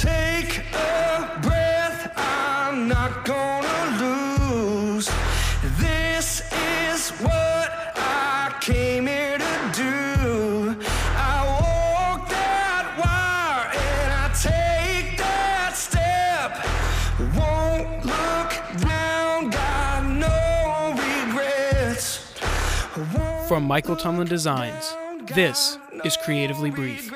[0.00, 2.12] take a breath.
[2.16, 5.08] I'm not gonna lose.
[5.78, 10.76] This is what I came here to do.
[11.16, 16.66] I walk that wire and I take that step.
[17.34, 18.50] Won't look
[18.82, 20.94] down, got no
[21.26, 22.18] regrets.
[23.48, 24.94] From Michael Tumlin Designs,
[25.34, 27.12] this is Creatively Brief.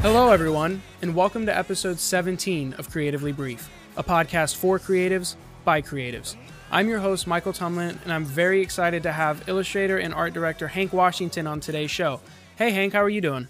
[0.00, 5.34] Hello, everyone, and welcome to episode 17 of Creatively Brief, a podcast for creatives
[5.64, 6.36] by creatives.
[6.70, 10.68] I'm your host, Michael Tumlin, and I'm very excited to have illustrator and art director
[10.68, 12.20] Hank Washington on today's show.
[12.56, 13.48] Hey, Hank, how are you doing?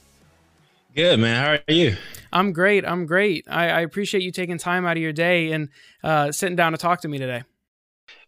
[0.96, 1.44] Good man.
[1.44, 1.96] How are you?
[2.32, 2.86] I'm great.
[2.86, 3.44] I'm great.
[3.46, 5.68] I, I appreciate you taking time out of your day and
[6.02, 7.42] uh, sitting down to talk to me today.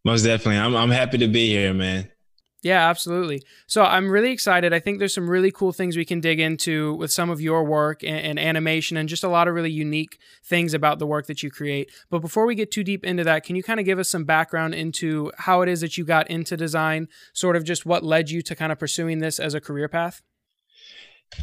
[0.05, 0.59] Most definitely.
[0.59, 2.10] I'm I'm happy to be here, man.
[2.63, 3.43] Yeah, absolutely.
[3.66, 4.75] So I'm really excited.
[4.75, 7.65] I think there's some really cool things we can dig into with some of your
[7.65, 11.27] work and, and, animation and just a lot of really unique things about the work
[11.27, 11.91] that you create.
[12.11, 14.25] But before we get too deep into that, can you kind of give us some
[14.25, 18.29] background into how it is that you got into design, sort of just what led
[18.29, 20.21] you to kind of pursuing this as a career path?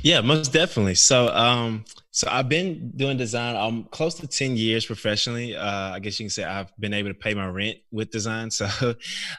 [0.04, 0.96] Yeah, most definitely.
[0.96, 3.56] So, um, so I've been doing design.
[3.56, 5.56] I'm close to ten years professionally.
[5.56, 8.50] Uh, I guess you can say I've been able to pay my rent with design.
[8.58, 8.96] So,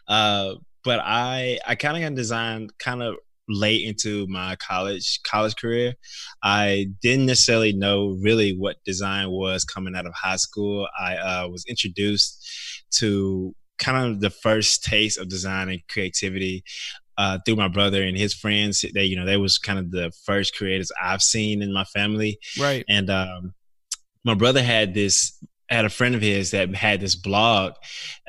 [0.07, 0.55] uh,
[0.89, 5.93] but I I kind of got design kind of late into my college college career.
[6.43, 10.89] I didn't necessarily know really what design was coming out of high school.
[10.99, 12.43] I uh, was introduced
[13.01, 16.65] to kind of the first taste of design and creativity
[17.19, 18.83] uh, through my brother and his friends.
[18.95, 22.39] They, you know, they was kind of the first creators I've seen in my family.
[22.59, 22.83] Right.
[22.89, 23.53] And um,
[24.25, 27.73] my brother had this had a friend of his that had this blog,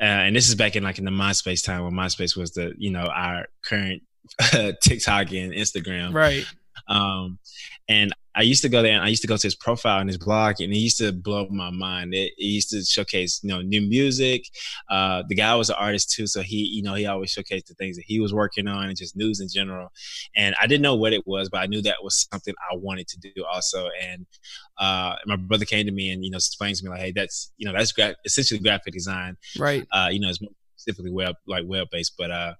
[0.00, 2.74] uh, and this is back in like in the MySpace time when MySpace was the
[2.76, 4.02] you know our current
[4.82, 6.12] TikTok and Instagram.
[6.12, 6.44] Right.
[6.88, 7.38] Um,
[7.88, 10.08] and I used to go there and I used to go to his profile and
[10.08, 12.14] his blog and it used to blow my mind.
[12.14, 14.44] It, it used to showcase, you know, new music.
[14.88, 16.26] Uh, the guy was an artist too.
[16.26, 18.96] So he, you know, he always showcased the things that he was working on and
[18.96, 19.90] just news in general.
[20.36, 23.08] And I didn't know what it was, but I knew that was something I wanted
[23.08, 23.88] to do also.
[24.00, 24.26] And,
[24.78, 27.52] uh, my brother came to me and, you know, explained to me like, Hey, that's,
[27.56, 29.36] you know, that's gra- essentially graphic design.
[29.58, 29.84] Right.
[29.92, 30.38] Uh, you know, it's
[30.76, 32.54] specifically web, like web based, but, uh,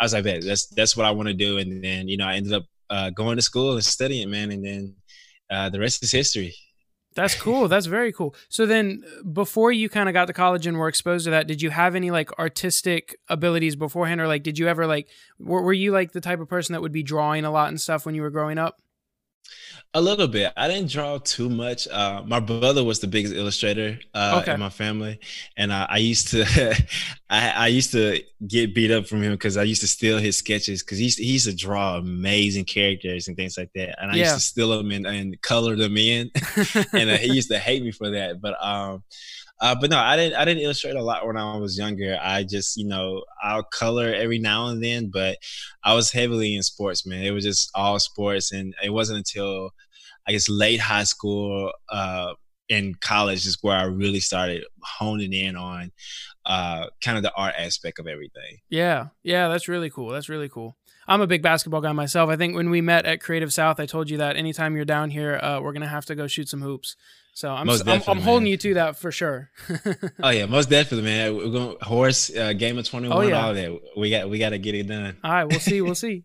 [0.00, 1.58] I was like, that's, that's what I want to do.
[1.58, 4.52] And then, you know, I ended up, uh, going to school and studying, man.
[4.52, 4.94] And then,
[5.52, 6.54] uh, the rest is history.
[7.14, 7.68] That's cool.
[7.68, 8.34] That's very cool.
[8.48, 11.60] So then, before you kind of got to college and were exposed to that, did
[11.60, 15.08] you have any like artistic abilities beforehand, or like did you ever like
[15.38, 17.80] were, were you like the type of person that would be drawing a lot and
[17.80, 18.81] stuff when you were growing up?
[19.94, 20.54] A little bit.
[20.56, 21.86] I didn't draw too much.
[21.86, 24.54] Uh, my brother was the biggest illustrator uh, Okay.
[24.54, 25.20] in my family,
[25.58, 26.46] and uh, I used to,
[27.30, 30.38] I, I used to get beat up from him because I used to steal his
[30.38, 34.00] sketches because he, used to- he used to draw amazing characters and things like that,
[34.00, 34.22] and I Yeah.
[34.32, 36.30] used to steal them and, and color them in,
[36.94, 38.40] and uh, he used to hate me for that.
[38.40, 39.02] But um,
[39.62, 40.34] uh, but no, I didn't.
[40.34, 42.18] I didn't illustrate a lot when I was younger.
[42.20, 45.38] I just, you know, I'll color every now and then, but
[45.84, 47.22] I was heavily in sports, man.
[47.24, 49.70] It was just all sports, and it wasn't until
[50.26, 52.34] I guess late high school uh,
[52.70, 55.92] and college is where I really started honing in on
[56.44, 58.58] uh, kind of the art aspect of everything.
[58.68, 60.08] Yeah, yeah, that's really cool.
[60.08, 60.76] That's really cool.
[61.06, 62.30] I'm a big basketball guy myself.
[62.30, 65.10] I think when we met at Creative South, I told you that anytime you're down
[65.10, 66.96] here, uh, we're gonna have to go shoot some hoops.
[67.34, 69.50] So I'm Most I'm, I'm holding you to that for sure.
[70.22, 71.36] Oh yeah, most definitely, man.
[71.36, 73.16] We're going horse uh, game of twenty one.
[73.16, 73.46] Oh, yeah.
[73.46, 74.28] All that we got.
[74.28, 75.16] We got to get it done.
[75.24, 75.80] All right, we'll see.
[75.80, 76.24] We'll see.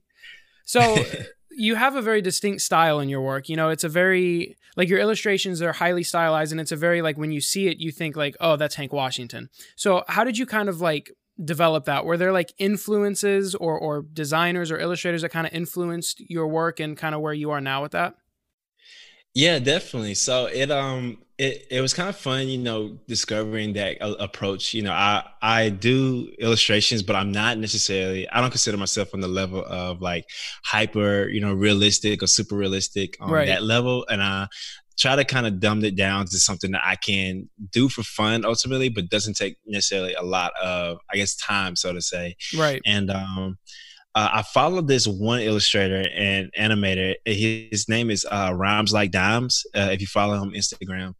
[0.66, 0.97] So
[1.51, 3.50] you have a very distinct style in your work.
[3.50, 7.01] You know, it's a very like your illustrations are highly stylized, and it's a very
[7.01, 9.50] like when you see it, you think like, oh, that's Hank Washington.
[9.75, 11.12] So how did you kind of like
[11.44, 12.06] develop that?
[12.06, 16.79] Were there like influences or or designers or illustrators that kind of influenced your work
[16.81, 18.16] and kind of where you are now with that?
[19.37, 20.15] Yeah, definitely.
[20.15, 24.73] So it um it, it was kind of fun, you know, discovering that uh, approach.
[24.73, 28.27] You know, I I do illustrations, but I'm not necessarily.
[28.29, 30.25] I don't consider myself on the level of like
[30.65, 33.45] hyper, you know, realistic or super realistic on Right.
[33.45, 34.47] that level, and I
[34.97, 38.44] try to kind of dumb it down to something that I can do for fun
[38.44, 42.83] ultimately, but doesn't take necessarily a lot of, I guess, time, so to say Right.
[42.83, 43.59] and um,
[44.17, 47.13] uh, I followed this one illustrator and animator.
[47.23, 49.63] His, his name is uh, Rhymes Like Dimes.
[49.75, 51.13] Uh, if you follow him on Instagram,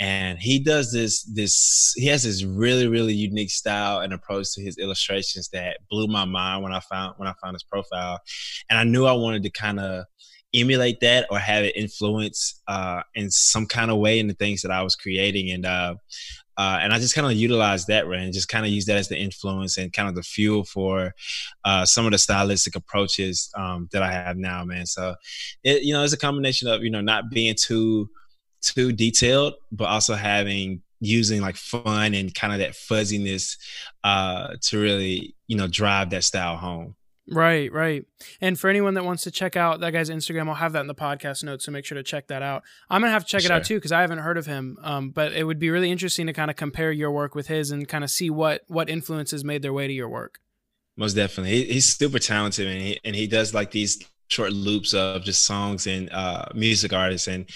[0.00, 4.62] and he does this this he has this really really unique style and approach to
[4.62, 8.18] his illustrations that blew my mind when I found when I found his profile,
[8.68, 10.06] and I knew I wanted to kind of
[10.52, 14.62] emulate that or have it influence uh, in some kind of way in the things
[14.62, 15.52] that I was creating.
[15.52, 15.94] And uh,
[16.56, 18.96] uh, and I just kind of utilized that, right, and just kind of use that
[18.96, 21.14] as the influence and kind of the fuel for
[21.64, 24.86] uh, some of the stylistic approaches um, that I have now, man.
[24.86, 25.14] So,
[25.64, 28.10] it you know, it's a combination of you know not being too
[28.62, 33.56] too detailed, but also having using like fun and kind of that fuzziness
[34.04, 36.94] uh, to really you know drive that style home.
[37.30, 38.04] Right, right.
[38.40, 40.86] And for anyone that wants to check out that guy's Instagram, I'll have that in
[40.86, 42.62] the podcast notes, so make sure to check that out.
[42.88, 43.52] I'm gonna have to check sure.
[43.52, 44.78] it out too because I haven't heard of him.
[44.82, 47.70] Um, but it would be really interesting to kind of compare your work with his
[47.70, 50.40] and kind of see what what influences made their way to your work.
[50.96, 54.94] Most definitely, he, he's super talented, and he and he does like these short loops
[54.94, 57.48] of just songs and uh, music artists and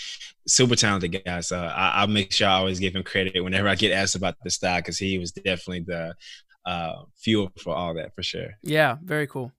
[0.46, 1.40] super talented guy.
[1.40, 4.36] So I, will make sure I always give him credit whenever I get asked about
[4.42, 6.14] the style because he was definitely the
[6.66, 8.48] uh, fuel for all that for sure.
[8.62, 9.52] Yeah, very cool.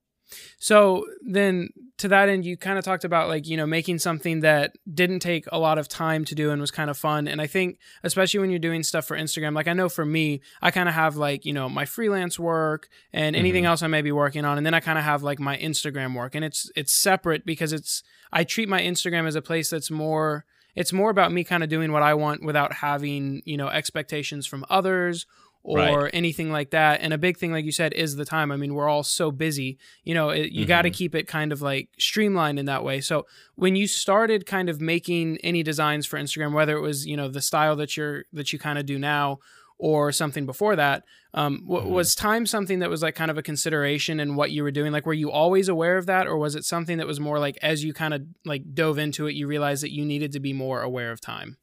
[0.58, 4.40] So then to that end, you kind of talked about like, you know, making something
[4.40, 7.26] that didn't take a lot of time to do and was kind of fun.
[7.26, 10.42] And I think, especially when you're doing stuff for Instagram, like I know for me,
[10.60, 13.70] I kind of have like, you know, my freelance work and anything mm-hmm.
[13.70, 14.58] else I may be working on.
[14.58, 17.72] And then I kind of have like my Instagram work and it's, it's separate because
[17.72, 18.02] it's,
[18.32, 20.44] I treat my Instagram as a place that's more,
[20.74, 24.46] it's more about me kind of doing what I want without having, you know, expectations
[24.46, 25.24] from others
[25.66, 26.10] or right.
[26.14, 27.00] anything like that.
[27.00, 28.52] And a big thing, like you said, is the time.
[28.52, 29.78] I mean, we're all so busy.
[30.04, 30.68] You know, it, you mm-hmm.
[30.68, 33.00] got to keep it kind of like streamlined in that way.
[33.00, 33.26] So
[33.56, 37.26] when you started kind of making any designs for Instagram, whether it was you know
[37.26, 39.40] the style that you're that you kind of do now
[39.78, 41.02] or something before that,
[41.34, 41.92] um, w- mm-hmm.
[41.92, 44.92] was time something that was like kind of a consideration in what you were doing?
[44.92, 47.58] Like, were you always aware of that, or was it something that was more like
[47.60, 50.52] as you kind of like dove into it, you realized that you needed to be
[50.52, 51.56] more aware of time?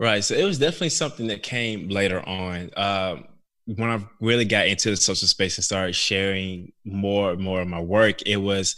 [0.00, 0.24] Right.
[0.24, 2.70] So it was definitely something that came later on.
[2.76, 3.26] Um,
[3.66, 7.68] when I really got into the social space and started sharing more and more of
[7.68, 8.76] my work, it was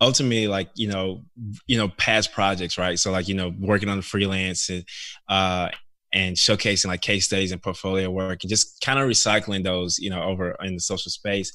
[0.00, 1.24] ultimately like, you know,
[1.66, 2.98] you know, past projects, right?
[2.98, 4.84] So like, you know, working on the freelance and
[5.28, 5.70] uh
[6.12, 10.10] and showcasing like case studies and portfolio work and just kind of recycling those, you
[10.10, 11.52] know, over in the social space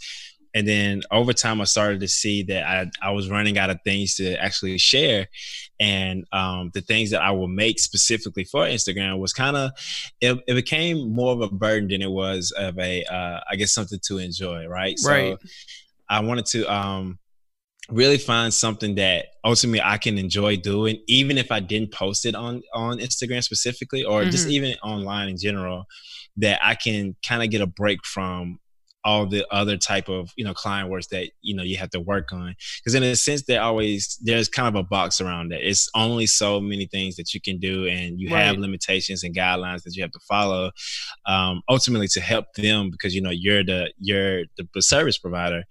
[0.53, 3.79] and then over time i started to see that i, I was running out of
[3.83, 5.27] things to actually share
[5.79, 9.71] and um, the things that i will make specifically for instagram was kind of
[10.21, 13.73] it, it, became more of a burden than it was of a uh, I guess
[13.73, 15.38] something to enjoy right Right.
[15.41, 15.47] so
[16.09, 17.19] i wanted to um,
[17.89, 22.35] really find something that ultimately I can enjoy doing, even if I didn't post it
[22.35, 24.29] on on Instagram specifically, or mm-hmm.
[24.29, 25.85] just even online in general,
[26.38, 28.59] that I can kind of get a break from
[29.03, 32.00] all the other type of you know client works that you know you have to
[32.00, 32.55] work on.
[32.77, 36.25] Because in a sense there always there's kind of a box around it it's only
[36.25, 38.45] so many things that you can do and you right.
[38.45, 40.71] have limitations and guidelines that you have to follow
[41.25, 45.63] um, ultimately to help them because you know you're the you're the, the service provider.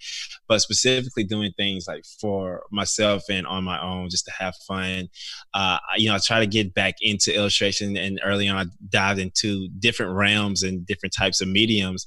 [0.49, 5.09] But specifically doing things like for myself and on my own just to have fun
[5.55, 9.21] uh, you know i try to get back into illustration and early on i dived
[9.21, 12.07] into different realms and different types of mediums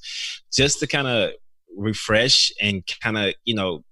[0.53, 1.14] just to kind of
[1.75, 3.83] refresh and kind of you know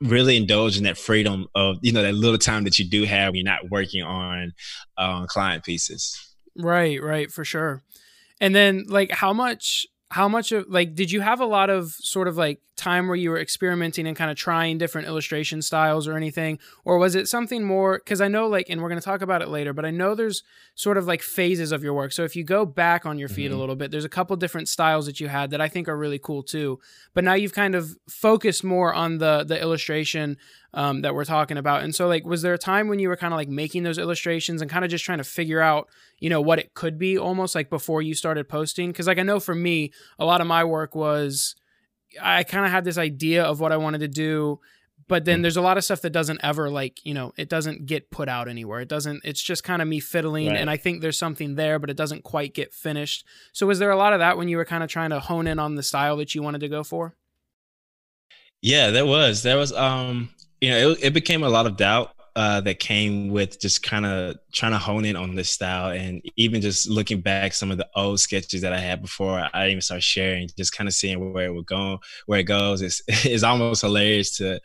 [0.00, 3.28] really indulge in that freedom of you know that little time that you do have
[3.28, 4.52] when you're not working on
[4.96, 6.18] uh, client pieces.
[6.56, 7.82] Right right for sure.
[8.40, 11.92] And then like how much how much of like did you have a lot of
[11.92, 16.08] sort of like time where you were experimenting and kind of trying different illustration styles
[16.08, 16.58] or anything?
[16.84, 19.42] Or was it something more because i know like and we're going to talk about
[19.42, 20.42] it later but i know there's
[20.74, 22.12] sort of like phases of your work.
[22.12, 23.54] So if you go back on your feet mm-hmm.
[23.54, 25.96] a little bit there's a couple different styles that you had that i think are
[25.96, 26.78] really cool too.
[27.14, 30.36] But now you've kind of focused more on the the illustration
[30.72, 31.82] um, that we're talking about.
[31.82, 33.98] And so like was there a time when you were kind of like making those
[33.98, 37.18] illustrations and kind of just trying to figure out you know what it could be
[37.18, 38.90] almost like before you started posting?
[38.90, 41.54] Because like i know for me a lot of my work was
[42.20, 44.60] I kind of had this idea of what I wanted to do,
[45.08, 45.42] but then mm.
[45.42, 48.28] there's a lot of stuff that doesn't ever like, you know, it doesn't get put
[48.28, 48.80] out anywhere.
[48.80, 50.56] It doesn't it's just kind of me fiddling right.
[50.56, 53.26] and I think there's something there, but it doesn't quite get finished.
[53.52, 55.46] So was there a lot of that when you were kind of trying to hone
[55.46, 57.16] in on the style that you wanted to go for?
[58.62, 59.42] Yeah, there was.
[59.42, 63.28] There was um you know, it, it became a lot of doubt uh, that came
[63.28, 67.20] with just kind of trying to hone in on this style and even just looking
[67.20, 70.76] back some of the old sketches that I had before I even start sharing, just
[70.76, 72.82] kind of seeing where it would go, where it goes.
[72.82, 74.60] It's, it's almost hilarious to,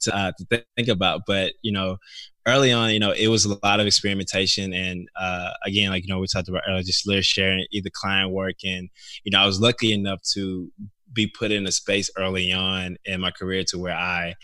[0.00, 1.22] to, uh, to think about.
[1.26, 1.98] But, you know,
[2.46, 4.72] early on, you know, it was a lot of experimentation.
[4.72, 8.30] And uh, again, like, you know, we talked about earlier, just literally sharing either client
[8.30, 8.56] work.
[8.64, 8.88] And,
[9.24, 10.70] you know, I was lucky enough to
[11.12, 14.34] be put in a space early on in my career to where I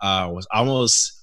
[0.00, 1.15] uh, was almost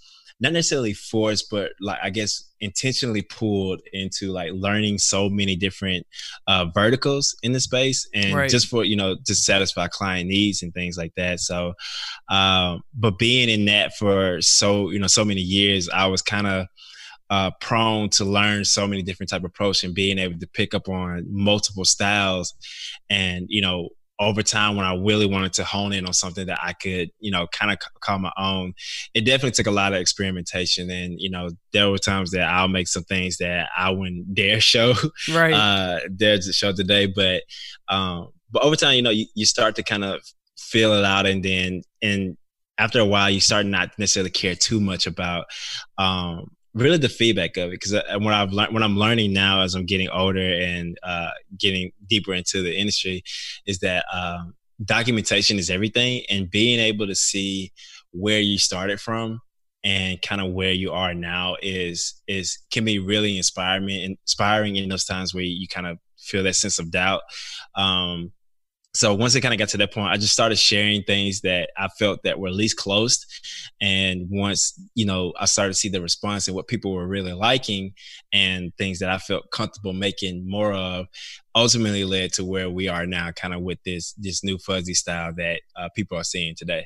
[0.43, 6.05] not necessarily forced, but like I guess intentionally pulled into like learning so many different
[6.47, 8.49] uh, verticals in the space, and right.
[8.49, 11.39] just for you know to satisfy client needs and things like that.
[11.39, 11.73] So,
[12.29, 16.45] um, but being in that for so you know so many years, I was kind
[16.45, 16.67] of
[17.29, 20.73] uh, prone to learn so many different type of approach and being able to pick
[20.73, 22.53] up on multiple styles
[23.09, 23.87] and you know
[24.19, 27.31] over time when I really wanted to hone in on something that I could, you
[27.31, 28.73] know, kind of call my own,
[29.13, 30.89] it definitely took a lot of experimentation.
[30.89, 34.59] And, you know, there were times that I'll make some things that I wouldn't dare
[34.59, 34.93] show,
[35.31, 35.53] right.
[35.53, 37.07] uh, dare to show today.
[37.07, 37.43] But,
[37.89, 40.21] um, but over time, you know, you, you start to kind of
[40.57, 42.37] feel it out and then, and
[42.77, 45.45] after a while, you start not necessarily care too much about,
[45.97, 49.61] um, really the feedback of it because uh, what I've learned, what I'm learning now
[49.61, 53.23] as I'm getting older and uh, getting deeper into the industry
[53.65, 57.71] is that um, documentation is everything, and being able to see
[58.11, 59.41] where you started from
[59.83, 64.89] and kind of where you are now is is can be really inspiring inspiring in
[64.89, 67.21] those times where you kind of feel that sense of doubt.
[67.75, 68.31] Um,
[68.95, 71.71] so once it kind of got to that point, I just started sharing things that
[71.75, 73.25] I felt that were at least closed.
[73.81, 77.33] And once, you know, I started to see the response and what people were really
[77.33, 77.93] liking
[78.31, 81.07] and things that I felt comfortable making more of
[81.55, 85.33] ultimately led to where we are now kind of with this, this new fuzzy style
[85.37, 86.85] that uh, people are seeing today.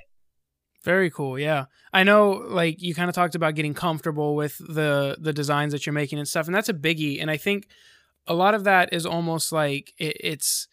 [0.85, 1.37] Very cool.
[1.37, 1.65] Yeah.
[1.91, 5.85] I know like you kind of talked about getting comfortable with the the designs that
[5.85, 7.67] you're making and stuff and that's a biggie and I think
[8.25, 10.69] a lot of that is almost like it, it's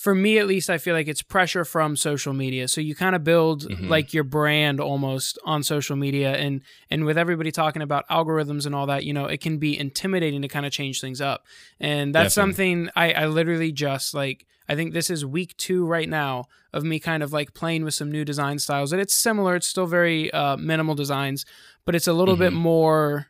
[0.00, 2.68] for me at least, I feel like it's pressure from social media.
[2.68, 3.88] So you kind of build mm-hmm.
[3.88, 8.74] like your brand almost on social media, and and with everybody talking about algorithms and
[8.74, 11.44] all that, you know, it can be intimidating to kind of change things up.
[11.78, 12.52] And that's Definitely.
[12.54, 14.46] something I, I literally just like.
[14.70, 17.92] I think this is week two right now of me kind of like playing with
[17.92, 19.56] some new design styles, and it's similar.
[19.56, 21.44] It's still very uh, minimal designs,
[21.84, 22.44] but it's a little mm-hmm.
[22.44, 23.26] bit more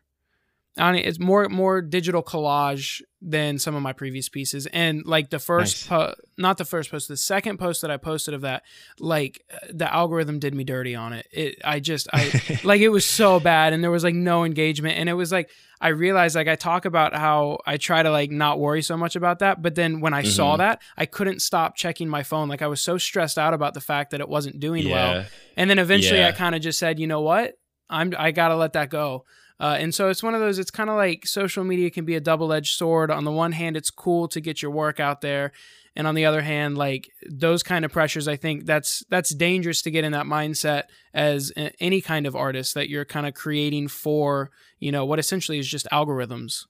[0.76, 4.66] I mean, it's more more digital collage than some of my previous pieces.
[4.66, 6.06] And like the first, nice.
[6.06, 8.62] po- not the first post, the second post that I posted of that,
[8.98, 11.26] like the algorithm did me dirty on it.
[11.30, 14.96] It, I just, I like it was so bad, and there was like no engagement,
[14.98, 15.50] and it was like
[15.80, 19.16] I realized like I talk about how I try to like not worry so much
[19.16, 20.30] about that, but then when I mm-hmm.
[20.30, 22.48] saw that, I couldn't stop checking my phone.
[22.48, 24.94] Like I was so stressed out about the fact that it wasn't doing yeah.
[24.94, 25.24] well,
[25.56, 26.28] and then eventually yeah.
[26.28, 27.58] I kind of just said, you know what,
[27.90, 29.26] I'm I gotta let that go.
[29.60, 32.16] Uh, and so it's one of those, it's kind of like social media can be
[32.16, 33.10] a double edged sword.
[33.10, 35.52] On the one hand, it's cool to get your work out there.
[35.96, 39.82] And on the other hand, like those kind of pressures, I think that's that's dangerous
[39.82, 43.88] to get in that mindset as any kind of artist that you're kind of creating
[43.88, 46.64] for, you know, what essentially is just algorithms.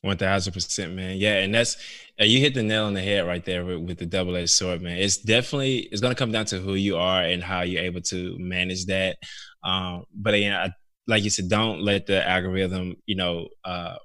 [0.00, 1.18] One thousand percent, man.
[1.18, 1.76] Yeah, and that's
[2.20, 4.50] uh, you hit the nail on the head right there with, with the double edged
[4.50, 4.96] sword, man.
[4.96, 8.36] It's definitely it's gonna come down to who you are and how you're able to
[8.38, 9.18] manage that.
[9.62, 10.70] Um, but I
[11.08, 13.96] like you said, don't let the algorithm, you know, uh,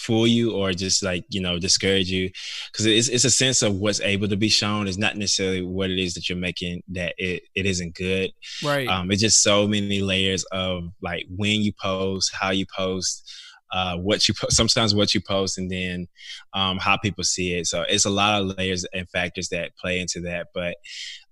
[0.00, 2.30] fool you or just like you know discourage you
[2.72, 5.90] because it's, it's a sense of what's able to be shown is not necessarily what
[5.90, 8.30] it is that you're making that it, it isn't good
[8.64, 13.30] right um it's just so many layers of like when you post how you post
[13.72, 16.08] uh, what you post, sometimes what you post and then
[16.54, 17.68] um, how people see it.
[17.68, 20.48] So it's a lot of layers and factors that play into that.
[20.52, 20.76] But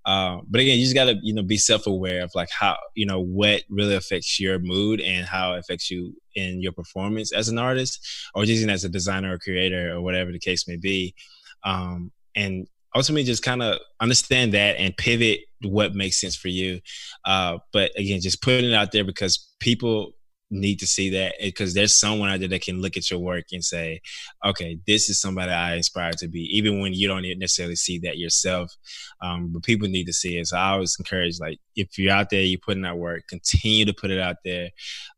[0.08, 3.04] um, but again, you just gotta you know be self aware of like how you
[3.04, 7.50] know what really affects your mood and how it affects you in your performance as
[7.50, 8.00] an artist
[8.34, 11.14] or just as a designer or creator or whatever the case may be.
[11.62, 16.80] Um, and ultimately just kind of understand that and pivot what makes sense for you.
[17.26, 20.12] Uh, but again, just putting it out there because people
[20.50, 23.46] need to see that because there's someone out there that can look at your work
[23.52, 24.00] and say,
[24.44, 28.18] okay, this is somebody I aspire to be, even when you don't necessarily see that
[28.18, 28.72] yourself.
[29.20, 30.46] Um, but people need to see it.
[30.46, 33.94] So I always encourage, like, if you're out there, you're putting out work, continue to
[33.94, 34.70] put it out there.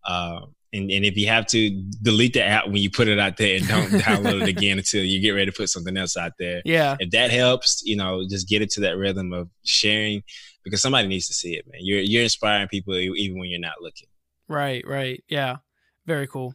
[0.05, 0.41] Uh,
[0.73, 1.71] and, and if you have to
[2.01, 5.05] delete the app when you put it out there and don't download it again until
[5.05, 6.63] you get ready to put something else out there.
[6.65, 6.97] Yeah.
[7.01, 10.23] If that helps, you know, just get it to that rhythm of sharing
[10.65, 11.81] because somebody needs to see it, man.
[11.83, 14.09] You're you're inspiring people even when you're not looking.
[14.51, 15.23] Right, right.
[15.29, 15.59] Yeah.
[16.07, 16.55] Very cool.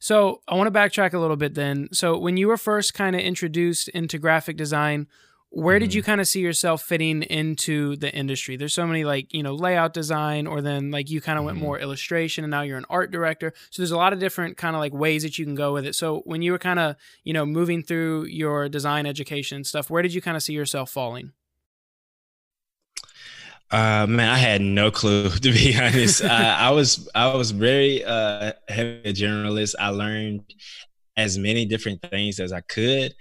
[0.00, 1.88] So I want to backtrack a little bit then.
[1.92, 5.06] So when you were first kind of introduced into graphic design,
[5.50, 5.84] where mm-hmm.
[5.84, 8.56] did you kind of see yourself fitting into the industry?
[8.56, 11.46] There's so many like, you know, layout design, or then like you kind of mm-hmm.
[11.46, 13.52] went more illustration and now you're an art director.
[13.70, 15.86] So there's a lot of different kind of like ways that you can go with
[15.86, 15.94] it.
[15.94, 19.88] So when you were kind of, you know, moving through your design education and stuff,
[19.88, 21.30] where did you kind of see yourself falling?
[23.70, 26.24] Uh, man, I had no clue to be honest.
[26.24, 29.74] I was I was very uh, heavy generalist.
[29.78, 30.42] I learned
[31.16, 33.14] as many different things as I could,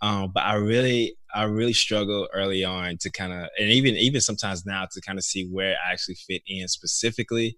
[0.00, 4.20] um, but I really I really struggled early on to kind of and even even
[4.20, 7.56] sometimes now to kind of see where I actually fit in specifically.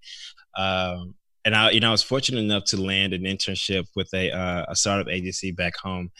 [0.56, 4.30] Um, and I, you know, I was fortunate enough to land an internship with a
[4.32, 6.10] uh, a startup agency back home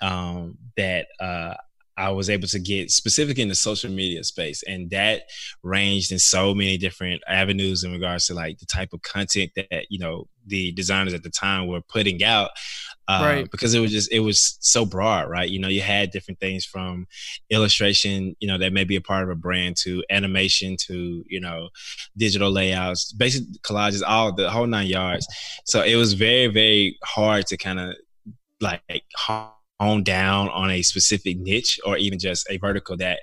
[0.00, 1.54] um, that uh,
[1.96, 5.22] I was able to get specific in the social media space, and that
[5.62, 9.86] ranged in so many different avenues in regards to like the type of content that
[9.90, 12.50] you know the designers at the time were putting out.
[13.06, 13.50] Uh, Right.
[13.50, 15.48] Because it was just it was so broad, right?
[15.48, 17.06] You know, you had different things from
[17.50, 21.40] illustration, you know, that may be a part of a brand to animation to you
[21.40, 21.68] know
[22.16, 25.26] digital layouts, basic collages, all the whole nine yards.
[25.64, 27.94] So it was very very hard to kind of
[28.60, 28.80] like
[29.84, 33.20] hone down on a specific niche or even just a vertical that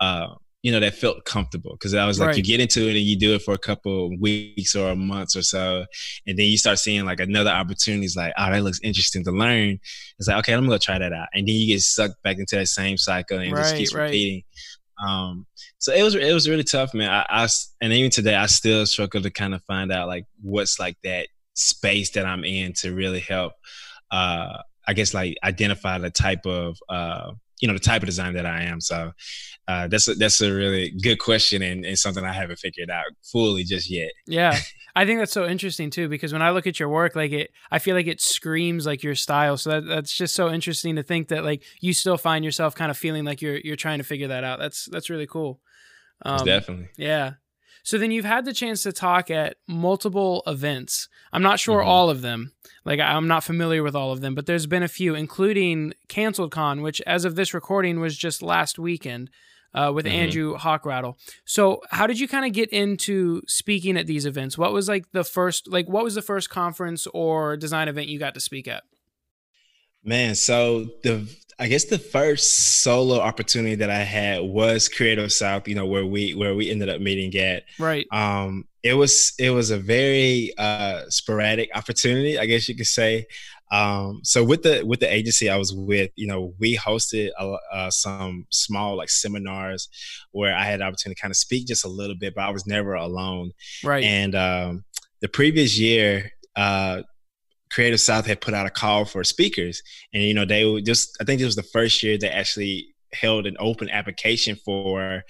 [0.00, 0.28] uh,
[0.62, 1.72] you know that felt comfortable.
[1.72, 2.36] Because I was like Right.
[2.36, 5.36] you get into it and you do it for a couple of weeks or months
[5.36, 5.86] or so
[6.26, 9.78] and then you start seeing like another opportunities like oh that looks interesting to learn.
[10.18, 11.28] It's like okay I'm gonna go try that out.
[11.34, 13.94] And then you get sucked back into that same cycle and it just Right, keeps
[13.94, 14.04] right.
[14.10, 14.42] repeating.
[15.06, 15.46] Um
[15.78, 17.10] so it was it was really tough man.
[17.10, 17.48] I, I
[17.80, 21.28] and even today I still struggle to kind of find out like what's like that
[21.54, 23.52] space that I'm in to really help
[24.10, 28.34] uh I guess like identify the type of uh you know the type of design
[28.34, 28.80] that I am.
[28.80, 29.12] So
[29.68, 33.04] uh that's a, that's a really good question and, and something I haven't figured out
[33.22, 34.10] fully just yet.
[34.26, 34.58] Yeah.
[34.96, 37.50] I think that's so interesting too because when I look at your work like it
[37.70, 39.56] I feel like it screams like your style.
[39.56, 42.90] So that, that's just so interesting to think that like you still find yourself kind
[42.90, 44.58] of feeling like you're you're trying to figure that out.
[44.58, 45.60] That's that's really cool.
[46.24, 46.88] Um, definitely.
[46.96, 47.34] Yeah.
[47.88, 51.08] So then you've had the chance to talk at multiple events.
[51.32, 51.86] I'm not sure Mhm.
[51.86, 52.52] all of them.
[52.84, 56.50] Like I'm not familiar with all of them, but there's been a few, including Canceled
[56.50, 59.30] Con, which as of this recording was just last weekend
[59.72, 60.10] uh, with Mhm.
[60.12, 61.14] Andrew Hochradel.
[61.46, 64.58] So how did you kind of get into speaking at these events?
[64.58, 68.18] What was like the first, like what was the first conference or design event you
[68.18, 68.82] got to speak at?
[70.04, 71.26] Man, so the
[71.60, 76.06] I guess the first solo opportunity that I had was Creative South, you know, where
[76.06, 77.64] we where we ended up meeting at.
[77.78, 78.06] Right.
[78.12, 83.26] Um it was it was a very uh sporadic opportunity, I guess you could say.
[83.72, 87.56] Um so with the with the agency I was with, you know, we hosted uh,
[87.72, 89.88] uh, some small like seminars
[90.30, 92.50] where I had the opportunity to kind of speak just a little bit, but I
[92.50, 93.50] was never alone.
[93.82, 94.04] Right.
[94.04, 94.84] And um,
[95.20, 97.02] the previous year, uh,
[97.78, 101.16] Creative South had put out a call for speakers, and you know they would just.
[101.20, 105.22] I think this was the first year they actually held an open application for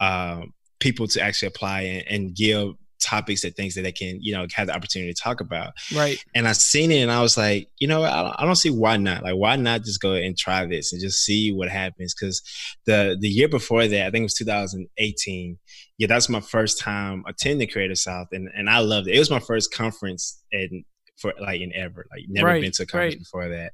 [0.00, 4.34] um, people to actually apply and, and give topics and things that they can, you
[4.34, 5.72] know, have the opportunity to talk about.
[5.94, 6.18] right.
[6.34, 8.02] And I seen it, and I was like, you know.
[8.02, 9.22] I don't, I don't see why not.
[9.22, 12.12] Like, why not just go and try this and just see what happens?
[12.12, 12.42] Because
[12.86, 15.58] the the year before that, I think it was 2018.
[15.98, 19.14] Yeah, that's my first time attending Creative South, and and I loved it.
[19.14, 20.84] It was my first conference and
[21.16, 23.18] for like in ever, like never Right, been to a conference right.
[23.18, 23.72] before that,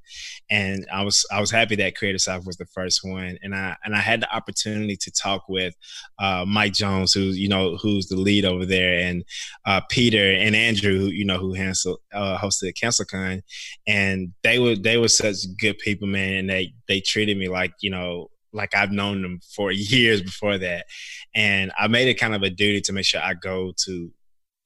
[0.50, 3.76] and I was I was happy that Creative South was the first one, and I
[3.84, 5.74] and I had the opportunity to talk with
[6.18, 9.24] uh, Mike Jones, who's you know who's the lead over there, and
[9.66, 13.42] uh, Peter and Andrew, who you know who handled, uh, hosted CancelCon,
[13.86, 17.72] and they were they were such good people, man, and they they treated me like
[17.80, 20.86] you know like I've known them for years before that,
[21.34, 24.12] and I made it kind of a duty to make sure I go to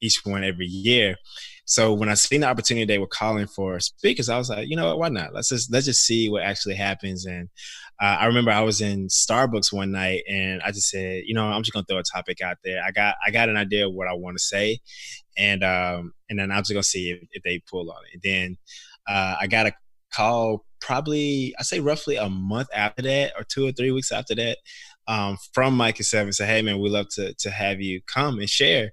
[0.01, 1.17] each one every year.
[1.67, 4.77] So when I seen the opportunity they were calling for speakers, I was like, you
[4.77, 5.33] know what, why not?
[5.35, 7.25] Let's just let's just see what actually happens.
[7.25, 7.49] And
[8.01, 11.47] uh, I remember I was in Starbucks one night, and I just said, you know,
[11.47, 12.83] I'm just gonna throw a topic out there.
[12.85, 14.81] I got I got an idea of what I want to say,
[15.39, 18.21] and um, and then I'm just gonna see if, if they pull on it.
[18.23, 18.57] Then
[19.09, 19.73] uh, I got a
[20.13, 24.35] call probably I say roughly a month after that, or two or three weeks after
[24.35, 24.59] that,
[25.09, 26.33] um, from Mike and Seven.
[26.33, 28.91] Say, hey man, we'd love to to have you come and share.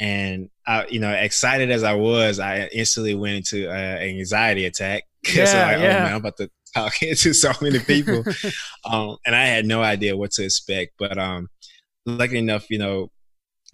[0.00, 4.66] And I, you know, excited as I was, I instantly went into uh, an anxiety
[4.66, 5.04] attack.
[5.26, 6.00] 'Cause I'm Yeah, oh yeah.
[6.00, 8.24] man, I'm about to talk to so many people
[8.84, 10.94] um, and I had no idea what to expect.
[10.98, 11.48] But um,
[12.06, 13.10] luckily enough, you know,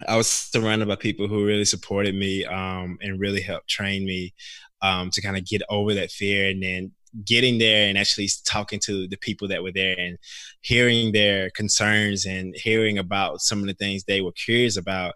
[0.07, 4.33] I was surrounded by people who really supported me um, and really helped train me
[4.81, 6.91] um, to kind of get over that fear, and then
[7.25, 10.17] getting there and actually talking to the people that were there and
[10.61, 15.15] hearing their concerns and hearing about some of the things they were curious about.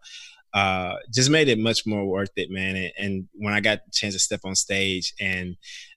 [0.54, 2.76] Uh, just made it much more worth it, man.
[2.76, 5.56] And, and when I got the chance to step on stage and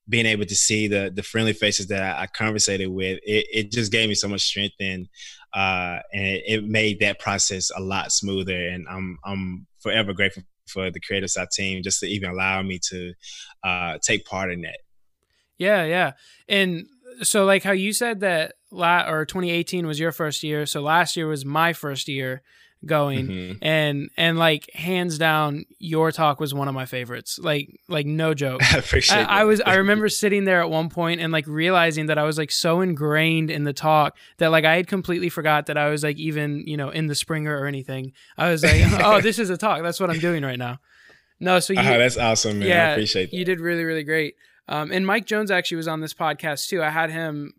[0.09, 3.73] being able to see the the friendly faces that I, I conversated with, it, it
[3.73, 5.09] just gave me so much strength and
[5.55, 8.69] uh, and it, it made that process a lot smoother.
[8.69, 12.79] And I'm I'm forever grateful for the Creative South team just to even allow me
[12.90, 13.12] to
[13.62, 14.79] uh, take part in that.
[15.59, 16.12] Yeah, yeah.
[16.49, 16.87] And
[17.23, 21.17] so like how you said that la- or 2018 was your first year, so last
[21.17, 22.43] year was my first year
[22.87, 23.59] going Mhm.
[23.62, 27.38] and and like hands down your talk was one of my favorites.
[27.42, 28.62] Like like no joke.
[28.75, 29.18] I appreciate.
[29.29, 29.40] I.
[29.40, 32.38] I was I remember sitting there at one point and like realizing that I was
[32.38, 36.03] like so ingrained in the talk that like I had completely forgot that I was
[36.03, 38.12] like even, you know, in the Springer or anything.
[38.38, 39.83] I was like, "Oh, this is a talk.
[39.83, 40.79] That's what I'm doing right now."
[41.40, 42.68] No, so you, oh, that's awesome, man.
[42.68, 43.37] Yeah, I appreciate that.
[43.37, 44.37] you did really, really great.
[44.68, 46.83] Um, and Mike Jones actually was on this podcast too.
[46.83, 47.53] I had him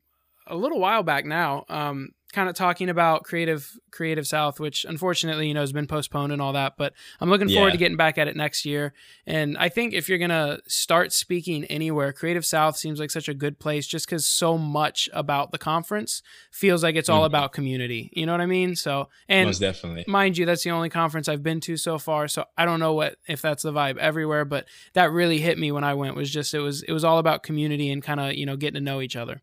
[0.48, 5.48] a little while back now, um, kind of talking about creative creative south which unfortunately
[5.48, 8.18] you know has been postponed and all that but i'm looking forward to getting back
[8.18, 8.94] at it next year
[9.26, 13.34] and i think if you're gonna start speaking anywhere creative south seems like such a
[13.34, 16.22] good place just because so much about the conference
[16.52, 17.28] feels like it's all Mhm.
[17.28, 20.04] about community you know what i mean so and Most definitely.
[20.08, 22.94] mind you that's the only conference i've been to so far so i don't know
[22.94, 26.30] what if that's the vibe everywhere but that really hit me when i went was
[26.30, 28.82] just it was it was all about community and kind of you know getting to
[28.82, 29.42] know each other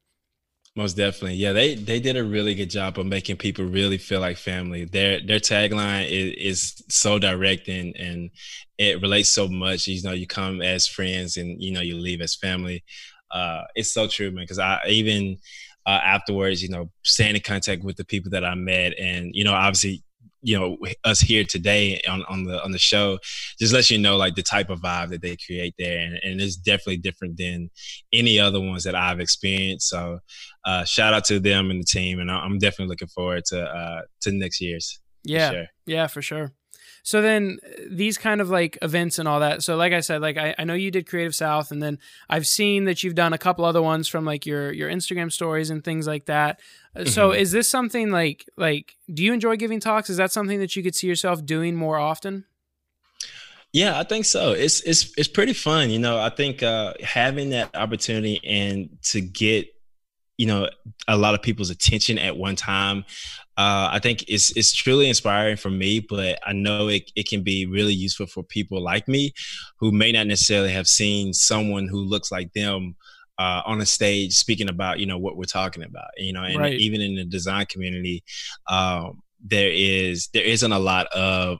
[0.74, 1.34] Most definitely.
[1.34, 4.86] Yeah, they they did a really good job of making people really feel like family.
[4.86, 8.30] Their their tagline is, is so direct and and
[8.78, 9.86] it relates so much.
[9.86, 12.84] You know, you come as friends and you know you leave as family.
[13.30, 14.44] Uh, it's so true, man.
[14.44, 15.36] Because I even
[15.84, 19.44] uh, afterwards, you know, staying in contact with the people that I met, and you
[19.44, 20.02] know, obviously,
[20.42, 23.18] you know, us here today on on the on the show,
[23.58, 26.40] just lets you know like the type of vibe that they create there, and, and
[26.40, 27.70] it's definitely different than
[28.12, 29.88] any other ones that I've experienced.
[29.88, 30.18] So
[30.64, 34.02] uh, shout out to them and the team, and I'm definitely looking forward to uh,
[34.22, 35.00] to next year's.
[35.24, 35.66] yeah sure.
[35.86, 36.52] Yeah, for sure.
[37.02, 39.62] So then uh, these kind of like events and all that.
[39.62, 42.46] So like I said, like I, I know you did Creative South and then I've
[42.46, 45.82] seen that you've done a couple other ones from like your your Instagram stories and
[45.82, 46.60] things like that.
[46.96, 47.38] Uh, So Mhm.
[47.38, 50.10] is this something like like do you enjoy giving talks?
[50.10, 52.44] Is that something that you could see yourself doing more often?
[53.72, 54.52] Yeah, I think so.
[54.52, 56.18] It's it's it's pretty fun, you know.
[56.18, 59.71] I think uh, having that opportunity and to get
[60.42, 60.68] you know
[61.06, 62.98] a lot of people's attention at one time
[63.56, 67.42] uh, i think it's it's truly inspiring for me but i know it, it can
[67.44, 69.32] be really useful for people like me
[69.78, 72.96] who may not necessarily have seen someone who looks like them
[73.38, 76.58] uh, on a stage speaking about you know what we're talking about you know and
[76.58, 76.78] Right.
[76.86, 78.24] even in the design community
[78.68, 79.22] um,
[79.54, 81.58] there is there isn't a lot of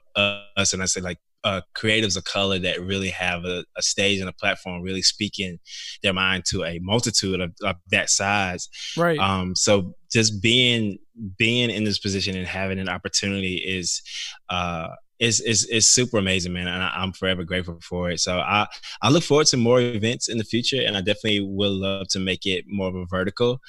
[0.57, 4.19] us and i say like uh, creatives of color that really have a, a stage
[4.19, 5.59] and a platform really speaking
[6.01, 9.19] their mind to a multitude of, of that size Right.
[9.19, 10.97] um, so just being
[11.37, 14.01] being in this position and having an opportunity is
[14.49, 16.67] uh, is is is super amazing, man.
[16.67, 18.19] And I, I'm forever grateful for it.
[18.19, 18.67] So I
[19.01, 22.19] I look forward to more events in the future, and I definitely will love to
[22.19, 23.59] make it more of a vertical.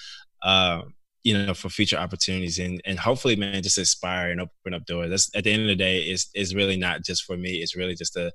[0.43, 0.83] Uh,
[1.25, 5.11] you know, for future opportunities and and hopefully, man, just inspire and open up doors.
[5.11, 7.55] That's at the end of the day, is is really not just for me.
[7.57, 8.31] It's really just to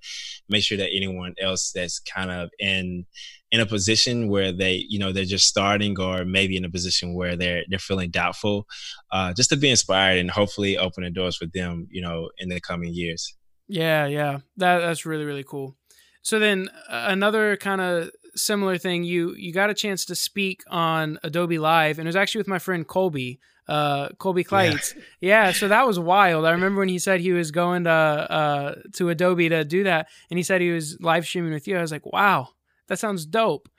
[0.50, 3.06] make sure that anyone else that's kind of in
[3.52, 7.14] in a position where they, you know, they're just starting or maybe in a position
[7.14, 8.66] where they're they're feeling doubtful,
[9.12, 12.50] uh, just to be inspired and hopefully open the doors for them, you know, in
[12.50, 13.36] the coming years.
[13.68, 14.40] Yeah, yeah.
[14.58, 15.76] That that's really really cool.
[16.24, 21.20] So then another kind of similar thing you you got a chance to speak on
[21.24, 24.98] Adobe Live and it was actually with my friend Colby uh Colby Kleitz.
[25.22, 25.52] Yeah.
[25.52, 26.46] so that was wild.
[26.46, 30.08] I remember when he said he was going to uh to Adobe to do that
[30.30, 31.78] and he said he was live streaming with you.
[31.78, 32.50] I was like, "Wow,
[32.88, 33.70] that sounds dope."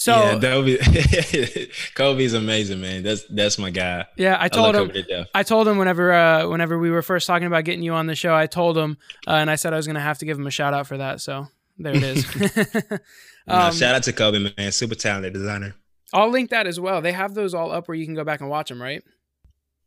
[0.00, 3.02] So yeah, yeah, Kobe, Kobe's amazing, man.
[3.02, 4.06] That's that's my guy.
[4.16, 5.28] Yeah, I told him to.
[5.34, 8.14] I told him whenever uh, whenever we were first talking about getting you on the
[8.14, 8.96] show, I told him
[9.28, 10.96] uh, and I said I was gonna have to give him a shout out for
[10.96, 11.20] that.
[11.20, 12.24] So there it is.
[13.48, 14.72] Um, shout out to Kobe, man.
[14.72, 15.74] Super talented designer.
[16.12, 17.00] I'll link that as well.
[17.00, 19.02] They have those all up where you can go back and watch them, right?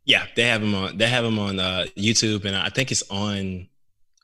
[0.06, 0.98] Yeah, they have them on.
[0.98, 3.68] They have them on uh, YouTube, and I think it's on.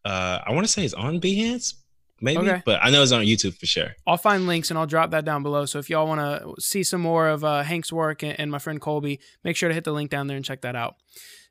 [0.04, 1.74] Uh, I want to say it's on Behance,
[2.22, 2.62] maybe, Okay.
[2.66, 3.96] but I know it's on YouTube for sure.
[4.08, 5.66] I'll find links and I'll drop that down below.
[5.66, 8.60] So if y'all want to see some more of uh, Hank's work and, and my
[8.60, 10.96] friend Colby, make sure to hit the link down there and check that out.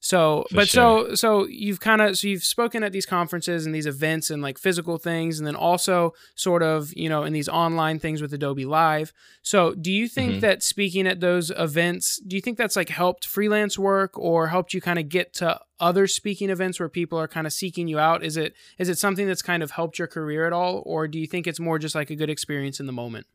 [0.01, 3.75] So, For but so so you've kind of so you've spoken at these conferences and
[3.75, 7.49] these events and like physical things, and then also sort of you know in these
[7.49, 9.13] online things with Adobe Live.
[9.43, 10.41] So, do you think Mhm.
[10.43, 14.73] that speaking at those events, do you think that's like helped freelance work or helped
[14.73, 17.99] you kind of get to other speaking events where people are kind of seeking you
[17.99, 18.23] out?
[18.23, 21.19] Is it is it something that's kind of helped your career at all, or do
[21.19, 23.27] you think it's more just like a good experience in the moment?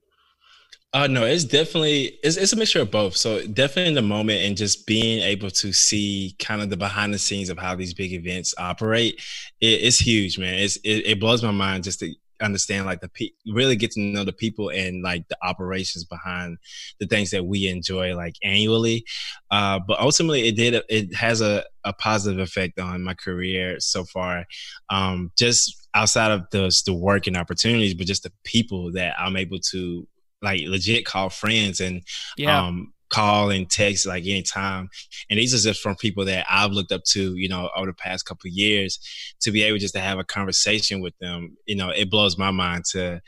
[0.93, 3.17] Uh, no, it's definitely it's, it's a mixture of both.
[3.17, 7.13] So definitely in the moment and just being able to see kind of the behind
[7.13, 9.15] the scenes of how these big events operate,
[9.59, 10.53] it, it's huge, man.
[10.53, 14.01] It's it, it blows my mind just to understand like the pe- really get to
[14.01, 16.57] know the people and like the operations behind
[16.99, 19.03] the things that we enjoy like annually.
[19.49, 24.03] Uh, but ultimately, it did it has a a positive effect on my career so
[24.03, 24.45] far.
[24.89, 29.37] Um, just outside of the the work and opportunities, but just the people that I'm
[29.37, 30.07] able to
[30.43, 32.03] like legit call friends and
[32.37, 34.89] Yeah, um call and text like anytime
[35.29, 37.93] and these are just from people that i've looked up to you know over the
[37.93, 38.97] past couple of years
[39.39, 42.49] to be able just to have a conversation with them you know it blows my
[42.49, 43.21] mind to